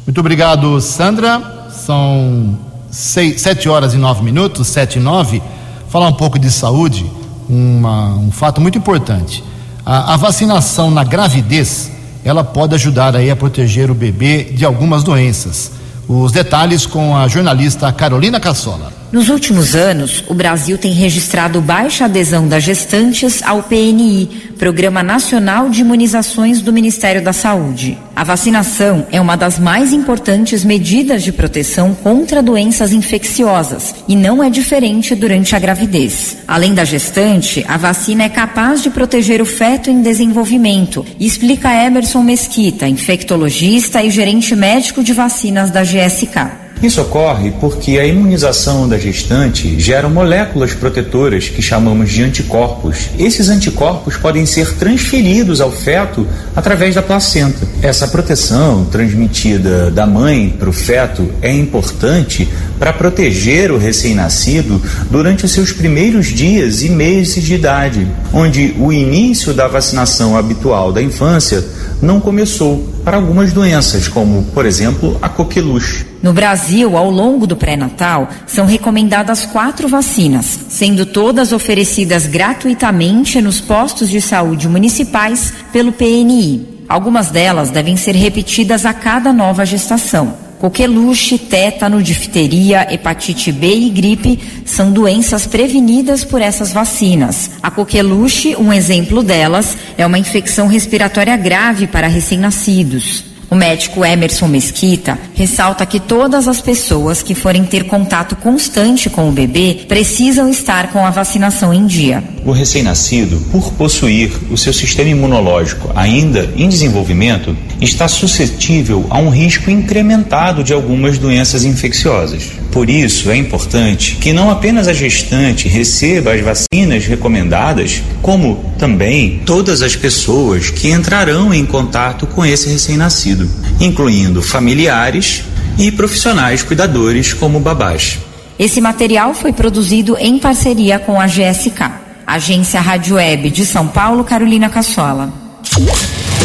Muito 0.07 0.21
obrigado, 0.21 0.81
Sandra. 0.81 1.67
São 1.85 2.57
seis, 2.93 3.41
sete 3.41 3.69
horas 3.69 3.93
e 3.93 3.97
nove 3.97 4.23
minutos, 4.23 4.69
sete 4.69 5.01
e 5.01 5.03
nove. 5.03 5.43
Falar 5.89 6.07
um 6.07 6.13
pouco 6.13 6.39
de 6.39 6.49
saúde, 6.49 7.05
uma, 7.49 8.15
um 8.15 8.31
fato 8.31 8.61
muito 8.61 8.79
importante. 8.79 9.43
A, 9.85 10.15
a, 10.15 10.17
vacinação 10.17 10.93
na 10.93 11.03
gravidez, 11.03 11.91
ela 12.25 12.45
pode 12.45 12.73
ajudar 12.77 13.17
aí 13.17 13.33
a 13.33 13.35
proteger 13.35 13.91
o 13.91 13.95
bebê 13.95 14.45
de 14.45 14.65
algumas 14.65 15.03
doenças. 15.03 15.73
Os 16.07 16.31
detalhes 16.31 16.87
com 16.87 17.17
a 17.17 17.27
jornalista 17.27 17.93
Carolina 17.93 18.39
Cassola. 18.39 18.93
Nos 19.13 19.29
últimos 19.29 19.77
anos, 19.77 20.25
o 20.27 20.35
Brasil 20.35 20.77
tem 20.77 20.93
registrado 20.93 21.61
baixa 21.61 22.07
adesão 22.07 22.49
das 22.49 22.65
gestantes 22.65 23.41
ao 23.41 23.63
PNI, 23.63 24.51
Programa 24.59 25.01
Nacional 25.01 25.71
de 25.71 25.83
Imunizações 25.83 26.61
do 26.61 26.73
Ministério 26.73 27.23
da 27.23 27.33
Saúde. 27.33 27.97
A 28.17 28.25
vacinação 28.25 29.07
é 29.13 29.21
uma 29.21 29.37
das 29.37 29.61
mais 29.61 29.93
importantes 29.93 30.65
medidas 30.65 31.23
de 31.23 31.31
proteção 31.31 31.95
contra 31.95 32.43
doenças 32.43 32.93
infecciosas 32.93 33.95
e 34.09 34.17
não 34.17 34.43
é 34.43 34.51
diferente 34.51 35.15
durante 35.15 35.55
a 35.55 35.59
gravidez. 35.61 36.39
Além 36.49 36.75
da 36.75 36.85
gestante, 36.85 37.65
a 37.69 37.77
vacina 37.77 38.25
é 38.25 38.29
capaz 38.29 38.83
de 38.83 38.91
proteger 38.91 39.41
o 39.41 39.47
feto 39.47 39.89
em 39.89 40.03
desenvolvimento, 40.03 41.07
explica 41.21 41.73
Emerson 41.73 42.23
Mesquita, 42.23 42.89
infectologista 42.89 44.03
e 44.03 44.11
gerente 44.11 44.57
médico 44.57 45.05
de 45.05 45.13
vacinas 45.13 45.71
da 45.71 45.85
GSK. 45.85 46.66
Isso 46.83 47.01
ocorre 47.01 47.53
porque 47.59 47.99
a 47.99 48.07
imunização 48.07 48.87
da 48.87 48.99
gestante 48.99 49.81
gera 49.81 50.09
moléculas 50.09 50.75
protetoras 50.75 51.49
que 51.49 51.63
chamamos 51.63 52.11
de 52.11 52.23
anticorpos. 52.23 53.09
Esses 53.19 53.49
anticorpos 53.49 54.17
podem 54.17 54.45
ser 54.45 54.75
transferidos 54.75 55.61
ao 55.63 55.73
feto 55.73 56.27
através 56.55 56.95
da 56.95 57.01
placenta. 57.01 57.67
Essa 57.81 58.07
proteção 58.09 58.85
transmitida 58.85 59.91
da 59.91 60.07
mãe 60.07 60.51
para 60.51 60.69
o 60.69 60.73
feto 60.73 61.27
é 61.41 61.51
importante 61.51 62.47
para 62.79 62.93
proteger 62.93 63.71
o 63.71 63.79
recém-nascido 63.79 64.81
durante 65.11 65.47
os 65.47 65.53
seus 65.53 65.73
primeiros 65.73 66.27
dias 66.27 66.83
e 66.83 66.91
meses 66.91 67.43
de 67.43 67.55
idade, 67.55 68.07
onde 68.35 68.75
o 68.79 68.93
início 68.93 69.55
da 69.55 69.67
vacinação 69.67 70.37
habitual 70.37 70.93
da 70.93 71.01
infância 71.01 71.65
não 72.03 72.21
começou 72.21 72.96
para 73.07 73.19
algumas 73.19 73.53
doenças, 73.53 74.09
como, 74.09 74.43
por 74.47 74.67
exemplo, 74.67 75.17
a 75.23 75.29
coqueluche. 75.29 76.05
No 76.21 76.33
Brasil, 76.33 76.97
ao 76.97 77.09
longo 77.09 77.47
do 77.47 77.57
pré-natal, 77.57 78.29
são 78.49 78.67
recomendadas 78.67 79.47
quatro 79.47 79.87
vacinas, 79.87 80.59
sendo 80.69 81.07
todas 81.07 81.53
oferecidas 81.53 82.27
gratuitamente 82.27 83.41
nos 83.41 83.61
postos 83.61 84.11
de 84.11 84.21
saúde 84.21 84.69
municipais 84.69 85.53
pelo 85.73 85.93
PNI. 85.93 86.83
Algumas 86.89 87.29
delas 87.29 87.71
devem 87.71 87.97
ser 87.97 88.17
repetidas 88.17 88.85
a 88.85 88.93
cada 88.93 89.33
nova 89.33 89.65
gestação. 89.65 90.46
Coqueluche, 90.67 91.39
tétano, 91.39 92.03
difteria, 92.03 92.93
hepatite 92.93 93.53
B 93.53 93.73
e 93.73 93.89
gripe 93.89 94.37
são 94.65 94.91
doenças 94.91 95.47
prevenidas 95.47 96.25
por 96.25 96.43
essas 96.43 96.73
vacinas. 96.73 97.53
A 97.63 97.71
coqueluche, 97.71 98.57
um 98.57 98.73
exemplo 98.73 99.23
delas, 99.23 99.77
é 99.97 100.05
uma 100.05 100.19
infecção 100.19 100.67
respiratória 100.67 101.37
grave 101.37 101.87
para 101.87 102.09
recém-nascidos. 102.09 103.36
O 103.49 103.55
médico 103.55 104.05
Emerson 104.05 104.49
Mesquita 104.49 105.17
ressalta 105.35 105.87
que 105.87 106.01
todas 106.01 106.49
as 106.49 106.61
pessoas 106.61 107.23
que 107.23 107.35
forem 107.35 107.65
ter 107.65 107.85
contato 107.85 108.35
constante 108.35 109.09
com 109.09 109.29
o 109.29 109.33
bebê 109.33 109.85
precisam 109.87 110.49
estar 110.49 110.93
com 110.93 111.07
a 111.07 111.11
vacinação 111.11 111.73
em 111.73 111.87
dia. 111.87 112.25
O 112.45 112.51
recém-nascido, 112.51 113.41
por 113.53 113.73
possuir 113.75 114.33
o 114.51 114.57
seu 114.57 114.73
sistema 114.73 115.11
imunológico 115.11 115.91
ainda 115.95 116.53
em 116.57 116.69
desenvolvimento, 116.69 117.57
está 117.81 118.09
suscetível 118.09 119.07
a 119.11 119.19
um 119.19 119.29
risco 119.29 119.71
incrementado 119.71 120.65
de 120.65 120.73
algumas 120.73 121.19
doenças 121.19 121.65
infecciosas. 121.65 122.51
Por 122.73 122.91
isso, 122.91 123.31
é 123.31 123.37
importante 123.37 124.17
que 124.17 124.33
não 124.33 124.51
apenas 124.51 124.87
a 124.87 124.93
gestante 124.93 125.67
receba 125.67 126.35
as 126.35 126.41
vacinas 126.41 127.07
recomendadas, 127.07 128.03
como 128.21 128.65
também 128.79 129.41
todas 129.47 129.83
as 129.83 129.97
pessoas 129.97 130.69
que 130.71 130.91
entrarão 130.91 131.55
em 131.55 131.65
contato 131.65 132.27
com 132.27 132.45
esse 132.45 132.69
recém-nascido, 132.69 133.36
incluindo 133.81 134.43
familiares 134.43 135.45
e 135.79 135.91
profissionais 135.91 136.63
cuidadores 136.63 137.33
como 137.33 137.61
babás. 137.61 138.19
Esse 138.59 138.81
material 138.81 139.35
foi 139.35 139.53
produzido 139.53 140.17
em 140.19 140.39
parceria 140.39 140.99
com 140.99 141.21
a 141.21 141.27
GSK, 141.27 141.91
Agência 142.27 142.81
Rádio 142.81 143.17
Web 143.17 143.51
de 143.51 143.67
São 143.67 143.87
Paulo, 143.87 144.25
Carolina 144.25 144.69
Cassola. 144.69 145.33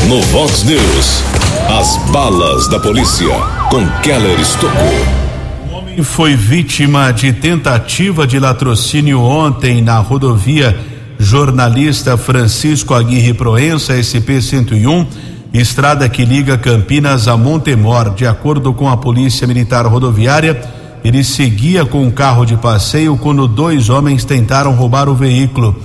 No 0.08 0.22
Vox 0.24 0.64
News, 0.64 1.24
as 1.80 1.98
balas 2.12 2.68
da 2.68 2.80
polícia 2.80 3.34
com 3.70 3.88
Keller 4.02 4.40
Estocou 4.40 5.22
foi 6.04 6.36
vítima 6.36 7.12
de 7.12 7.34
tentativa 7.34 8.26
de 8.26 8.40
latrocínio 8.40 9.22
ontem 9.22 9.82
na 9.82 9.98
rodovia 10.00 10.78
Jornalista 11.20 12.18
Francisco 12.18 12.94
Aguirre 12.94 13.34
Proença, 13.34 13.94
SP-101, 13.94 15.06
estrada 15.60 16.08
que 16.08 16.24
liga 16.24 16.58
Campinas 16.58 17.28
a 17.28 17.36
Montemor. 17.36 18.14
De 18.14 18.26
acordo 18.26 18.74
com 18.74 18.88
a 18.88 18.96
Polícia 18.96 19.46
Militar 19.46 19.86
Rodoviária, 19.86 20.62
ele 21.04 21.24
seguia 21.24 21.86
com 21.86 22.04
um 22.04 22.12
carro 22.12 22.46
de 22.46 22.56
passeio 22.56 23.18
quando 23.18 23.48
dois 23.48 23.90
homens 23.90 24.24
tentaram 24.24 24.74
roubar 24.74 25.10
o 25.10 25.16
veículo. 25.16 25.76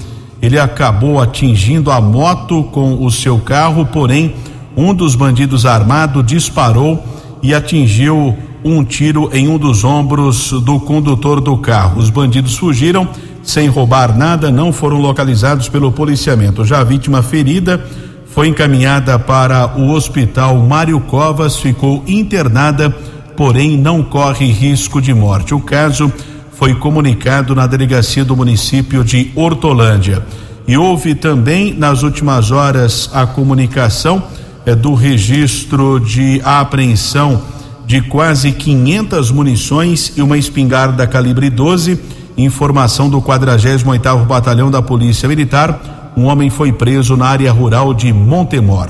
Ele 0.41 0.59
acabou 0.59 1.21
atingindo 1.21 1.91
a 1.91 2.01
moto 2.01 2.63
com 2.65 3.05
o 3.05 3.11
seu 3.11 3.39
carro, 3.39 3.87
porém, 3.87 4.35
um 4.77 4.95
dos 4.95 5.15
bandidos 5.17 5.67
armado 5.67 6.23
disparou 6.23 7.03
e 7.43 7.55
atingiu 7.55 8.37
um 8.63 8.85
tiro 8.85 9.31
em 9.33 9.49
um 9.49 9.59
dos 9.59 9.85
ombros 9.85 10.53
do 10.63 10.79
condutor 10.79 11.41
do 11.41 11.57
carro. 11.57 11.99
Os 11.99 12.11
bandidos 12.11 12.57
fugiram 12.57 13.09
sem 13.43 13.69
roubar 13.69 14.17
nada, 14.17 14.51
não 14.51 14.73
foram 14.73 14.99
localizados 14.99 15.69
pelo 15.69 15.91
policiamento. 15.91 16.65
Já 16.65 16.81
a 16.81 16.85
vítima 16.85 17.23
ferida 17.23 17.85
foi 18.37 18.49
encaminhada 18.49 19.19
para 19.19 19.79
o 19.79 19.93
hospital 19.93 20.59
Mário 20.59 21.01
Covas, 21.01 21.57
ficou 21.57 22.05
internada, 22.07 22.91
porém 23.35 23.79
não 23.79 24.03
corre 24.03 24.45
risco 24.53 25.01
de 25.01 25.15
morte. 25.15 25.55
O 25.55 25.61
caso 25.61 26.13
foi 26.53 26.75
comunicado 26.75 27.55
na 27.55 27.67
delegacia 27.67 28.27
do 28.27 28.37
município 28.37 29.03
de 29.03 29.33
Hortolândia. 29.35 30.23
E 30.69 30.77
houve 30.77 31.15
também 31.15 31.73
nas 31.73 32.03
últimas 32.03 32.51
horas 32.51 33.09
a 33.15 33.27
comunicação 33.27 34.23
é, 34.67 34.75
do 34.75 34.93
registro 34.93 35.99
de 35.99 36.39
apreensão 36.45 37.41
de 37.87 38.03
quase 38.03 38.53
500 38.53 39.31
munições 39.31 40.13
e 40.15 40.21
uma 40.21 40.37
espingarda 40.37 41.07
calibre 41.07 41.49
12. 41.49 41.99
Informação 42.37 43.09
do 43.09 43.19
48º 43.23 44.27
Batalhão 44.27 44.71
da 44.71 44.83
Polícia 44.83 45.27
Militar. 45.27 45.96
Um 46.17 46.25
homem 46.25 46.49
foi 46.49 46.73
preso 46.73 47.15
na 47.15 47.27
área 47.27 47.53
rural 47.53 47.93
de 47.93 48.11
Montemor. 48.11 48.89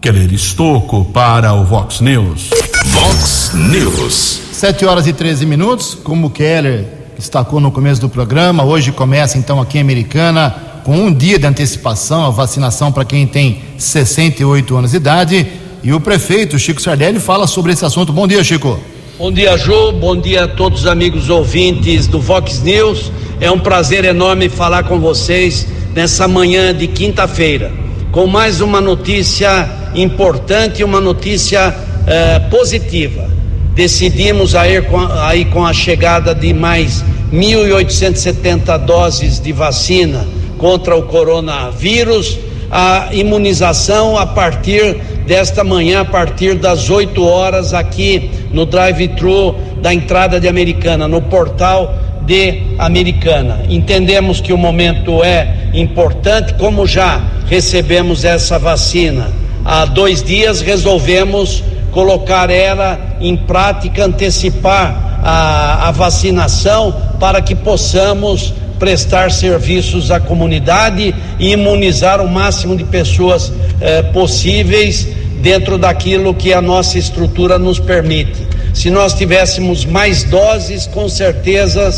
Keller 0.00 0.32
Estocco 0.32 1.04
para 1.06 1.52
o 1.52 1.64
Vox 1.64 2.00
News. 2.00 2.50
Vox 2.86 3.50
News. 3.54 4.40
7 4.52 4.86
horas 4.86 5.08
e 5.08 5.12
13 5.12 5.46
minutos. 5.46 5.96
Como 5.96 6.28
o 6.28 6.30
Keller 6.30 6.86
destacou 7.18 7.58
no 7.58 7.72
começo 7.72 8.00
do 8.00 8.08
programa, 8.08 8.62
hoje 8.62 8.92
começa 8.92 9.36
então 9.36 9.60
aqui 9.60 9.78
em 9.78 9.80
Americana 9.80 10.54
com 10.84 10.96
um 10.96 11.12
dia 11.12 11.40
de 11.40 11.46
antecipação 11.46 12.24
a 12.24 12.30
vacinação 12.30 12.92
para 12.92 13.04
quem 13.04 13.26
tem 13.26 13.60
68 13.76 14.76
anos 14.76 14.92
de 14.92 14.98
idade. 14.98 15.46
E 15.82 15.92
o 15.92 15.98
prefeito 15.98 16.56
Chico 16.56 16.80
Sardelli 16.80 17.18
fala 17.18 17.48
sobre 17.48 17.72
esse 17.72 17.84
assunto. 17.84 18.12
Bom 18.12 18.28
dia, 18.28 18.44
Chico. 18.44 18.78
Bom 19.18 19.32
dia, 19.32 19.56
Ju. 19.56 19.90
Bom 19.90 20.16
dia 20.16 20.44
a 20.44 20.48
todos 20.48 20.82
os 20.82 20.86
amigos 20.86 21.28
ouvintes 21.28 22.06
do 22.06 22.20
Vox 22.20 22.62
News. 22.62 23.10
É 23.40 23.50
um 23.50 23.58
prazer 23.58 24.04
enorme 24.04 24.48
falar 24.48 24.84
com 24.84 25.00
vocês 25.00 25.66
nessa 25.94 26.26
manhã 26.26 26.74
de 26.74 26.88
quinta-feira, 26.88 27.70
com 28.10 28.26
mais 28.26 28.60
uma 28.60 28.80
notícia 28.80 29.68
importante, 29.94 30.82
uma 30.82 31.00
notícia 31.00 31.74
eh, 32.06 32.40
positiva. 32.50 33.30
Decidimos 33.74 34.54
aí 34.54 34.82
com, 34.82 34.98
aí 34.98 35.44
com 35.46 35.64
a 35.64 35.72
chegada 35.72 36.34
de 36.34 36.52
mais 36.52 37.04
1.870 37.32 38.78
doses 38.78 39.40
de 39.40 39.52
vacina 39.52 40.26
contra 40.58 40.96
o 40.96 41.02
coronavírus, 41.02 42.38
a 42.70 43.08
imunização 43.12 44.18
a 44.18 44.26
partir 44.26 44.96
desta 45.26 45.62
manhã, 45.62 46.00
a 46.00 46.04
partir 46.04 46.54
das 46.54 46.90
8 46.90 47.24
horas, 47.24 47.72
aqui 47.72 48.30
no 48.52 48.66
drive-thru 48.66 49.54
da 49.80 49.94
entrada 49.94 50.40
de 50.40 50.48
Americana, 50.48 51.06
no 51.06 51.22
portal 51.22 51.94
de 52.26 52.74
Americana. 52.78 53.60
Entendemos 53.68 54.40
que 54.40 54.52
o 54.52 54.58
momento 54.58 55.22
é 55.22 55.68
importante, 55.72 56.54
como 56.54 56.86
já 56.86 57.22
recebemos 57.46 58.24
essa 58.24 58.58
vacina 58.58 59.28
há 59.64 59.84
dois 59.84 60.22
dias, 60.22 60.60
resolvemos 60.60 61.62
colocar 61.90 62.50
ela 62.50 62.98
em 63.20 63.36
prática, 63.36 64.04
antecipar 64.04 65.20
a, 65.22 65.88
a 65.88 65.90
vacinação 65.90 66.94
para 67.18 67.40
que 67.40 67.54
possamos 67.54 68.52
prestar 68.78 69.30
serviços 69.30 70.10
à 70.10 70.18
comunidade 70.20 71.14
e 71.38 71.52
imunizar 71.52 72.20
o 72.20 72.28
máximo 72.28 72.76
de 72.76 72.84
pessoas 72.84 73.52
eh, 73.80 74.02
possíveis 74.02 75.08
dentro 75.40 75.78
daquilo 75.78 76.34
que 76.34 76.52
a 76.52 76.60
nossa 76.60 76.98
estrutura 76.98 77.58
nos 77.58 77.78
permite. 77.78 78.46
Se 78.74 78.90
nós 78.90 79.14
tivéssemos 79.14 79.84
mais 79.84 80.24
doses, 80.24 80.88
com 80.88 81.08
certeza, 81.08 81.90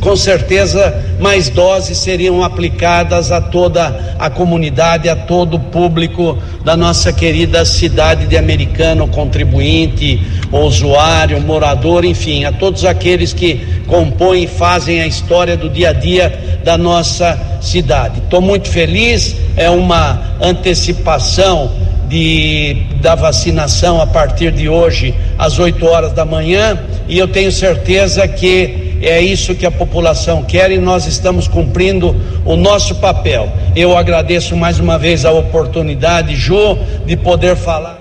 com 0.00 0.14
certeza 0.14 0.94
mais 1.18 1.48
doses 1.48 1.98
seriam 1.98 2.42
aplicadas 2.42 3.32
a 3.32 3.40
toda 3.40 4.14
a 4.16 4.30
comunidade, 4.30 5.08
a 5.08 5.16
todo 5.16 5.54
o 5.54 5.60
público 5.60 6.38
da 6.64 6.76
nossa 6.76 7.12
querida 7.12 7.64
cidade 7.64 8.28
de 8.28 8.36
Americano, 8.36 9.08
contribuinte, 9.08 10.24
usuário, 10.52 11.40
morador, 11.40 12.04
enfim, 12.04 12.44
a 12.44 12.52
todos 12.52 12.84
aqueles 12.84 13.32
que 13.32 13.82
compõem 13.88 14.44
e 14.44 14.46
fazem 14.46 15.02
a 15.02 15.06
história 15.08 15.56
do 15.56 15.68
dia 15.68 15.90
a 15.90 15.92
dia 15.92 16.60
da 16.62 16.78
nossa 16.78 17.38
cidade. 17.60 18.20
Estou 18.20 18.40
muito 18.40 18.68
feliz, 18.68 19.34
é 19.56 19.68
uma 19.68 20.36
antecipação 20.40 21.72
de, 22.14 22.76
da 23.00 23.16
vacinação 23.16 24.00
a 24.00 24.06
partir 24.06 24.52
de 24.52 24.68
hoje, 24.68 25.12
às 25.36 25.58
8 25.58 25.84
horas 25.84 26.12
da 26.12 26.24
manhã, 26.24 26.78
e 27.08 27.18
eu 27.18 27.26
tenho 27.26 27.50
certeza 27.50 28.28
que 28.28 28.98
é 29.02 29.20
isso 29.20 29.52
que 29.56 29.66
a 29.66 29.70
população 29.70 30.44
quer 30.44 30.70
e 30.70 30.78
nós 30.78 31.08
estamos 31.08 31.48
cumprindo 31.48 32.14
o 32.44 32.54
nosso 32.54 32.94
papel. 32.94 33.52
Eu 33.74 33.98
agradeço 33.98 34.54
mais 34.54 34.78
uma 34.78 34.96
vez 34.96 35.24
a 35.24 35.32
oportunidade, 35.32 36.36
Ju, 36.36 36.78
de 37.04 37.16
poder 37.16 37.56
falar 37.56 37.98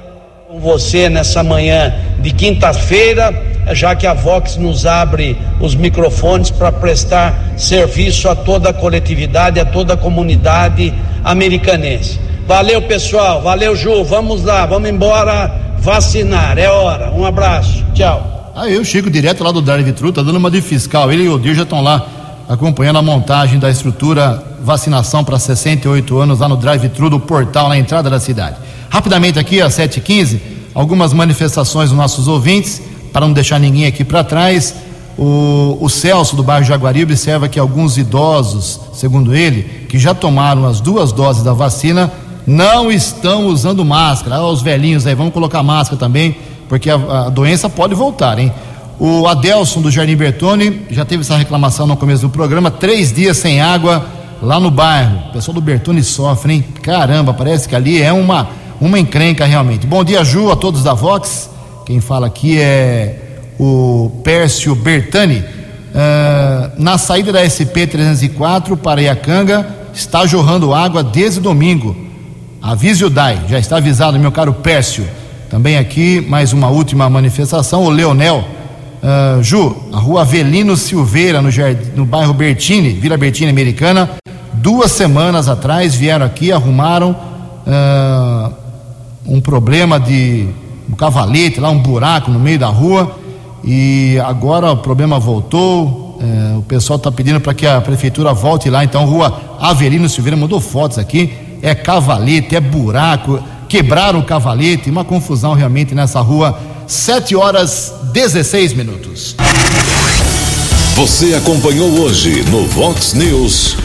com 0.47 0.59
você 0.59 1.09
nessa 1.09 1.41
manhã 1.41 1.95
de 2.19 2.31
quinta-feira, 2.31 3.33
já 3.71 3.95
que 3.95 4.05
a 4.05 4.13
Vox 4.13 4.57
nos 4.57 4.85
abre 4.85 5.35
os 5.59 5.73
microfones 5.73 6.51
para 6.51 6.71
prestar 6.71 7.55
serviço 7.57 8.29
a 8.29 8.35
toda 8.35 8.69
a 8.69 8.73
coletividade, 8.73 9.59
a 9.59 9.65
toda 9.65 9.95
a 9.95 9.97
comunidade 9.97 10.93
americanense. 11.23 12.19
Valeu, 12.47 12.81
pessoal. 12.81 13.41
Valeu, 13.41 13.75
Ju. 13.75 14.03
Vamos 14.03 14.43
lá, 14.43 14.65
vamos 14.65 14.89
embora 14.89 15.75
vacinar. 15.79 16.57
É 16.57 16.69
hora. 16.69 17.11
Um 17.11 17.25
abraço. 17.25 17.83
Tchau. 17.93 18.51
Aí 18.55 18.77
o 18.77 18.85
Chico, 18.85 19.09
direto 19.09 19.43
lá 19.43 19.51
do 19.51 19.61
drive-thru, 19.61 20.11
tá 20.11 20.21
dando 20.21 20.37
uma 20.37 20.51
de 20.51 20.61
fiscal. 20.61 21.11
Ele 21.11 21.23
e 21.23 21.29
o 21.29 21.39
Dir 21.39 21.55
já 21.55 21.63
estão 21.63 21.81
lá 21.81 22.07
acompanhando 22.47 22.99
a 22.99 23.01
montagem 23.01 23.57
da 23.57 23.69
estrutura 23.69 24.43
vacinação 24.61 25.23
para 25.23 25.39
68 25.39 26.17
anos 26.19 26.39
lá 26.39 26.47
no 26.47 26.55
drive-thru 26.55 27.09
do 27.09 27.19
portal 27.19 27.67
na 27.69 27.77
entrada 27.77 28.09
da 28.09 28.19
cidade. 28.19 28.57
Rapidamente 28.89 29.39
aqui, 29.39 29.61
às 29.61 29.73
7h15, 29.73 30.39
algumas 30.73 31.13
manifestações 31.13 31.89
dos 31.89 31.97
nossos 31.97 32.27
ouvintes, 32.27 32.81
para 33.11 33.25
não 33.25 33.33
deixar 33.33 33.59
ninguém 33.59 33.85
aqui 33.85 34.03
para 34.03 34.23
trás. 34.23 34.75
O, 35.17 35.77
o, 35.79 35.89
Celso 35.89 36.35
do 36.35 36.43
bairro 36.43 36.65
Jaguari 36.65 37.03
observa 37.03 37.47
que 37.47 37.59
alguns 37.59 37.97
idosos, 37.97 38.79
segundo 38.93 39.33
ele, 39.33 39.85
que 39.87 39.99
já 39.99 40.13
tomaram 40.13 40.65
as 40.65 40.81
duas 40.81 41.11
doses 41.11 41.43
da 41.43 41.53
vacina, 41.53 42.11
não 42.45 42.91
estão 42.91 43.47
usando 43.47 43.83
máscara. 43.83 44.37
Ah, 44.37 44.47
os 44.47 44.61
velhinhos 44.61 45.07
aí, 45.07 45.15
vamos 45.15 45.33
colocar 45.33 45.63
máscara 45.63 45.97
também, 45.97 46.35
porque 46.67 46.89
a, 46.89 46.95
a 46.95 47.29
doença 47.29 47.69
pode 47.69 47.95
voltar, 47.95 48.37
hein? 48.39 48.51
O 48.99 49.27
Adelson 49.27 49.81
do 49.81 49.89
Jardim 49.89 50.15
Bertone 50.15 50.85
já 50.89 51.03
teve 51.03 51.21
essa 51.21 51.35
reclamação 51.35 51.87
no 51.87 51.97
começo 51.97 52.21
do 52.21 52.29
programa, 52.29 52.69
três 52.69 53.11
dias 53.11 53.37
sem 53.37 53.59
água 53.59 54.05
lá 54.41 54.59
no 54.59 54.69
bairro. 54.69 55.29
O 55.29 55.33
pessoal 55.33 55.55
do 55.55 55.61
Bertone 55.61 56.03
sofre, 56.03 56.53
hein? 56.53 56.65
Caramba, 56.81 57.33
parece 57.33 57.67
que 57.67 57.75
ali 57.75 58.01
é 58.01 58.13
uma, 58.13 58.49
uma 58.79 58.99
encrenca 58.99 59.45
realmente. 59.45 59.87
Bom 59.87 60.03
dia, 60.03 60.23
Ju, 60.23 60.51
a 60.51 60.55
todos 60.55 60.83
da 60.83 60.93
Vox. 60.93 61.49
Quem 61.85 61.99
fala 61.99 62.27
aqui 62.27 62.59
é 62.59 63.41
o 63.59 64.11
Pércio 64.23 64.75
Bertani. 64.75 65.39
Uh, 65.39 66.71
na 66.77 66.97
saída 66.97 67.31
da 67.31 67.47
SP 67.47 67.85
304 67.85 68.75
para 68.77 69.01
Iacanga, 69.01 69.67
está 69.93 70.25
jorrando 70.25 70.73
água 70.73 71.03
desde 71.03 71.39
domingo. 71.39 71.95
Avise 72.65 73.03
o 73.03 73.09
DAI, 73.09 73.41
já 73.49 73.59
está 73.59 73.75
avisado, 73.75 74.17
meu 74.17 74.31
caro 74.31 74.53
Pércio. 74.53 75.05
Também 75.49 75.77
aqui, 75.77 76.21
mais 76.21 76.53
uma 76.53 76.69
última 76.69 77.09
manifestação, 77.09 77.83
o 77.83 77.89
Leonel. 77.89 78.41
Uh, 79.03 79.43
Ju, 79.43 79.75
a 79.91 79.99
rua 79.99 80.21
Avelino 80.21 80.77
Silveira, 80.77 81.41
no, 81.41 81.49
no 81.93 82.05
bairro 82.05 82.33
Bertini, 82.33 82.91
Vila 82.91 83.17
Bertini 83.17 83.49
Americana, 83.49 84.11
duas 84.53 84.93
semanas 84.93 85.49
atrás 85.49 85.93
vieram 85.93 86.25
aqui, 86.25 86.53
arrumaram 86.53 87.13
uh, 87.67 88.53
um 89.27 89.41
problema 89.41 89.99
de 89.99 90.47
um 90.89 90.95
cavalete, 90.95 91.59
lá 91.59 91.69
um 91.69 91.79
buraco 91.79 92.31
no 92.31 92.39
meio 92.39 92.59
da 92.59 92.67
rua, 92.67 93.13
e 93.61 94.17
agora 94.23 94.71
o 94.71 94.77
problema 94.77 95.19
voltou. 95.19 96.17
Uh, 96.21 96.59
o 96.59 96.63
pessoal 96.63 96.95
está 96.95 97.11
pedindo 97.11 97.41
para 97.41 97.53
que 97.53 97.67
a 97.67 97.81
prefeitura 97.81 98.31
volte 98.31 98.69
lá, 98.69 98.85
então, 98.85 99.03
rua 99.03 99.57
Avelino 99.59 100.07
Silveira, 100.07 100.37
mandou 100.37 100.61
fotos 100.61 100.97
aqui 100.97 101.42
é 101.63 101.73
cavalete, 101.73 102.57
é 102.57 102.59
buraco, 102.59 103.41
quebraram 103.69 104.19
o 104.19 104.23
cavalete, 104.25 104.89
uma 104.89 105.05
confusão 105.05 105.53
realmente 105.53 105.95
nessa 105.95 106.19
rua. 106.19 106.59
7 106.85 107.37
horas 107.37 107.93
16 108.11 108.73
minutos. 108.73 109.33
Você 110.95 111.33
acompanhou 111.33 111.89
hoje 112.01 112.43
no 112.49 112.67
Vox 112.67 113.13
News. 113.13 113.77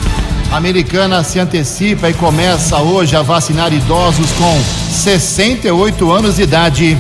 A 0.51 0.57
americana 0.57 1.23
se 1.23 1.39
antecipa 1.39 2.11
e 2.11 2.15
começa 2.15 2.79
hoje 2.79 3.15
a 3.15 3.23
vacinar 3.23 3.73
idosos 3.73 4.31
com 4.33 4.61
68 4.91 6.11
anos 6.11 6.35
de 6.37 6.43
idade. 6.43 6.99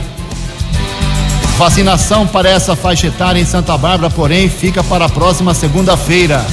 Vacinação 1.57 2.25
para 2.25 2.49
essa 2.49 2.77
faixa 2.77 3.09
etária 3.09 3.41
em 3.41 3.45
Santa 3.45 3.77
Bárbara, 3.77 4.11
porém, 4.11 4.49
fica 4.49 4.85
para 4.85 5.07
a 5.07 5.09
próxima 5.09 5.55
segunda-feira. 5.55 6.47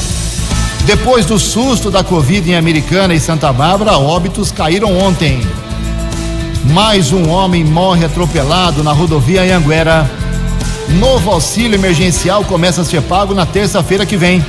Depois 0.86 1.26
do 1.26 1.40
susto 1.40 1.90
da 1.90 2.04
Covid 2.04 2.48
em 2.48 2.56
Americana 2.56 3.16
e 3.16 3.20
Santa 3.20 3.52
Bárbara, 3.52 3.98
óbitos 3.98 4.52
caíram 4.52 4.96
ontem. 4.96 5.42
Mais 6.66 7.12
um 7.12 7.28
homem 7.30 7.64
morre 7.64 8.06
atropelado 8.06 8.84
na 8.84 8.92
rodovia 8.92 9.42
Anhanguera. 9.42 10.10
Novo 11.00 11.32
auxílio 11.32 11.76
emergencial 11.76 12.44
começa 12.44 12.82
a 12.82 12.86
ser 12.86 13.02
pago 13.02 13.34
na 13.34 13.48
terça-feira 13.48 14.06
que 14.06 14.16
vem. 14.16 14.46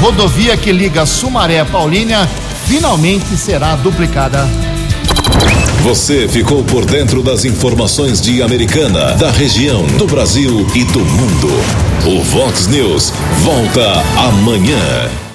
Rodovia 0.00 0.56
que 0.56 0.72
liga 0.72 1.04
Sumaré 1.04 1.60
a 1.60 1.66
Paulínia 1.66 2.26
finalmente 2.66 3.36
será 3.36 3.76
duplicada. 3.76 4.48
Você 5.82 6.26
ficou 6.26 6.64
por 6.64 6.86
dentro 6.86 7.22
das 7.22 7.44
informações 7.44 8.20
de 8.20 8.42
Americana, 8.42 9.12
da 9.14 9.30
região, 9.30 9.82
do 9.98 10.06
Brasil 10.06 10.66
e 10.74 10.84
do 10.84 11.00
mundo. 11.00 11.48
O 12.06 12.22
Vox 12.22 12.66
News 12.66 13.12
volta 13.44 14.02
amanhã. 14.16 15.29